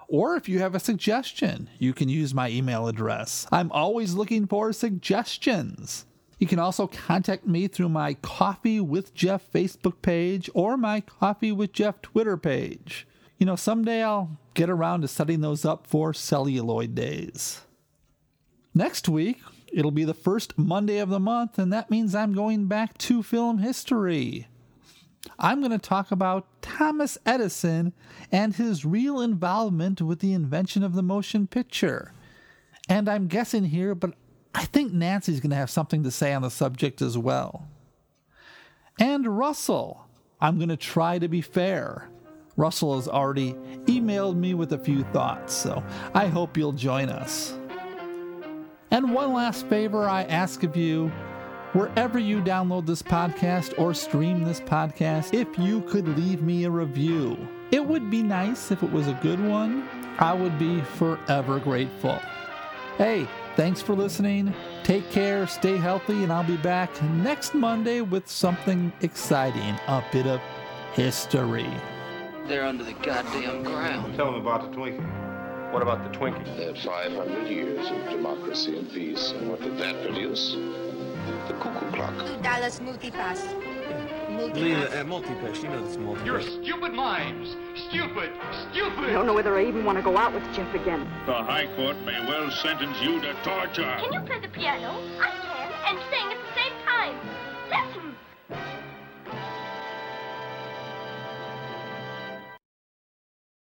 Or 0.06 0.36
if 0.36 0.48
you 0.48 0.60
have 0.60 0.74
a 0.74 0.80
suggestion, 0.80 1.68
you 1.78 1.92
can 1.92 2.08
use 2.08 2.32
my 2.32 2.48
email 2.48 2.88
address. 2.88 3.46
I'm 3.52 3.70
always 3.72 4.14
looking 4.14 4.46
for 4.46 4.72
suggestions. 4.72 6.06
You 6.38 6.46
can 6.46 6.58
also 6.58 6.86
contact 6.86 7.46
me 7.46 7.66
through 7.66 7.88
my 7.88 8.14
Coffee 8.14 8.80
with 8.80 9.14
Jeff 9.14 9.50
Facebook 9.52 10.00
page 10.00 10.48
or 10.54 10.76
my 10.76 11.00
Coffee 11.00 11.52
with 11.52 11.72
Jeff 11.72 12.00
Twitter 12.00 12.36
page. 12.36 13.06
You 13.38 13.46
know, 13.46 13.56
someday 13.56 14.02
I'll 14.02 14.38
get 14.54 14.70
around 14.70 15.02
to 15.02 15.08
setting 15.08 15.40
those 15.40 15.64
up 15.64 15.86
for 15.86 16.14
celluloid 16.14 16.94
days. 16.94 17.62
Next 18.78 19.08
week, 19.08 19.40
it'll 19.72 19.90
be 19.90 20.04
the 20.04 20.14
first 20.14 20.56
Monday 20.56 20.98
of 20.98 21.08
the 21.08 21.18
month, 21.18 21.58
and 21.58 21.72
that 21.72 21.90
means 21.90 22.14
I'm 22.14 22.32
going 22.32 22.66
back 22.66 22.96
to 22.98 23.24
film 23.24 23.58
history. 23.58 24.46
I'm 25.36 25.58
going 25.58 25.72
to 25.72 25.78
talk 25.78 26.12
about 26.12 26.46
Thomas 26.62 27.18
Edison 27.26 27.92
and 28.30 28.54
his 28.54 28.84
real 28.84 29.20
involvement 29.20 30.00
with 30.00 30.20
the 30.20 30.32
invention 30.32 30.84
of 30.84 30.94
the 30.94 31.02
motion 31.02 31.48
picture. 31.48 32.12
And 32.88 33.08
I'm 33.08 33.26
guessing 33.26 33.64
here, 33.64 33.96
but 33.96 34.14
I 34.54 34.64
think 34.66 34.92
Nancy's 34.92 35.40
going 35.40 35.50
to 35.50 35.56
have 35.56 35.70
something 35.70 36.04
to 36.04 36.12
say 36.12 36.32
on 36.32 36.42
the 36.42 36.48
subject 36.48 37.02
as 37.02 37.18
well. 37.18 37.66
And 39.00 39.36
Russell, 39.36 40.06
I'm 40.40 40.56
going 40.58 40.68
to 40.68 40.76
try 40.76 41.18
to 41.18 41.26
be 41.26 41.40
fair. 41.40 42.08
Russell 42.56 42.94
has 42.94 43.08
already 43.08 43.54
emailed 43.86 44.36
me 44.36 44.54
with 44.54 44.72
a 44.72 44.78
few 44.78 45.02
thoughts, 45.02 45.52
so 45.52 45.82
I 46.14 46.28
hope 46.28 46.56
you'll 46.56 46.70
join 46.70 47.08
us. 47.08 47.57
And 48.90 49.12
one 49.12 49.32
last 49.34 49.66
favor 49.66 50.08
I 50.08 50.22
ask 50.24 50.62
of 50.62 50.76
you 50.76 51.08
wherever 51.72 52.18
you 52.18 52.40
download 52.40 52.86
this 52.86 53.02
podcast 53.02 53.78
or 53.78 53.92
stream 53.92 54.44
this 54.44 54.60
podcast, 54.60 55.34
if 55.34 55.58
you 55.58 55.82
could 55.82 56.08
leave 56.16 56.42
me 56.42 56.64
a 56.64 56.70
review. 56.70 57.36
It 57.70 57.84
would 57.84 58.10
be 58.10 58.22
nice 58.22 58.70
if 58.70 58.82
it 58.82 58.90
was 58.90 59.06
a 59.08 59.18
good 59.22 59.44
one. 59.44 59.86
I 60.18 60.32
would 60.32 60.58
be 60.58 60.80
forever 60.80 61.60
grateful. 61.60 62.18
Hey, 62.96 63.28
thanks 63.56 63.82
for 63.82 63.94
listening. 63.94 64.54
Take 64.82 65.10
care, 65.10 65.46
stay 65.46 65.76
healthy, 65.76 66.24
and 66.24 66.32
I'll 66.32 66.42
be 66.42 66.56
back 66.56 67.02
next 67.02 67.54
Monday 67.54 68.00
with 68.00 68.28
something 68.28 68.92
exciting 69.02 69.78
a 69.86 70.02
bit 70.10 70.26
of 70.26 70.40
history. 70.94 71.70
They're 72.46 72.64
under 72.64 72.82
the 72.82 72.94
goddamn 72.94 73.62
ground. 73.62 74.16
Tell 74.16 74.32
them 74.32 74.40
about 74.40 74.70
the 74.72 74.76
Twinkie. 74.76 75.27
What 75.70 75.82
about 75.82 76.10
the 76.10 76.18
Twinkie? 76.18 76.56
They 76.56 76.64
had 76.64 76.78
500 76.78 77.46
years 77.46 77.90
of 77.90 78.10
democracy 78.10 78.78
and 78.78 78.90
peace. 78.90 79.32
And 79.32 79.50
what 79.50 79.60
did 79.60 79.76
that 79.76 80.02
produce? 80.02 80.54
The 81.46 81.54
cuckoo 81.60 81.90
clock. 81.92 82.26
Two 82.26 82.42
dollars 82.42 82.80
multi-pass. 82.80 83.44
Leeloo, 84.38 84.98
uh, 84.98 85.04
multi-pass. 85.04 85.62
You 85.62 85.68
know 85.68 85.84
this 85.84 85.98
multi 85.98 86.24
You're 86.24 86.40
stupid 86.40 86.94
mimes. 86.94 87.54
Stupid. 87.88 88.32
Stupid. 88.70 89.10
I 89.10 89.12
don't 89.12 89.26
know 89.26 89.34
whether 89.34 89.58
I 89.58 89.66
even 89.66 89.84
want 89.84 89.98
to 89.98 90.02
go 90.02 90.16
out 90.16 90.32
with 90.32 90.42
Jeff 90.54 90.72
again. 90.74 91.00
The 91.26 91.34
High 91.34 91.66
Court 91.76 91.98
may 92.06 92.18
well 92.26 92.50
sentence 92.50 92.96
you 93.02 93.20
to 93.20 93.34
torture. 93.44 93.94
Can 94.00 94.12
you 94.14 94.20
play 94.20 94.40
the 94.40 94.48
piano? 94.48 95.02
I 95.20 95.30
can, 95.30 95.96
and 95.96 95.98
sing 96.10 96.32
at 96.32 96.38
the 96.38 96.60
same 96.60 96.72
time. 96.86 97.47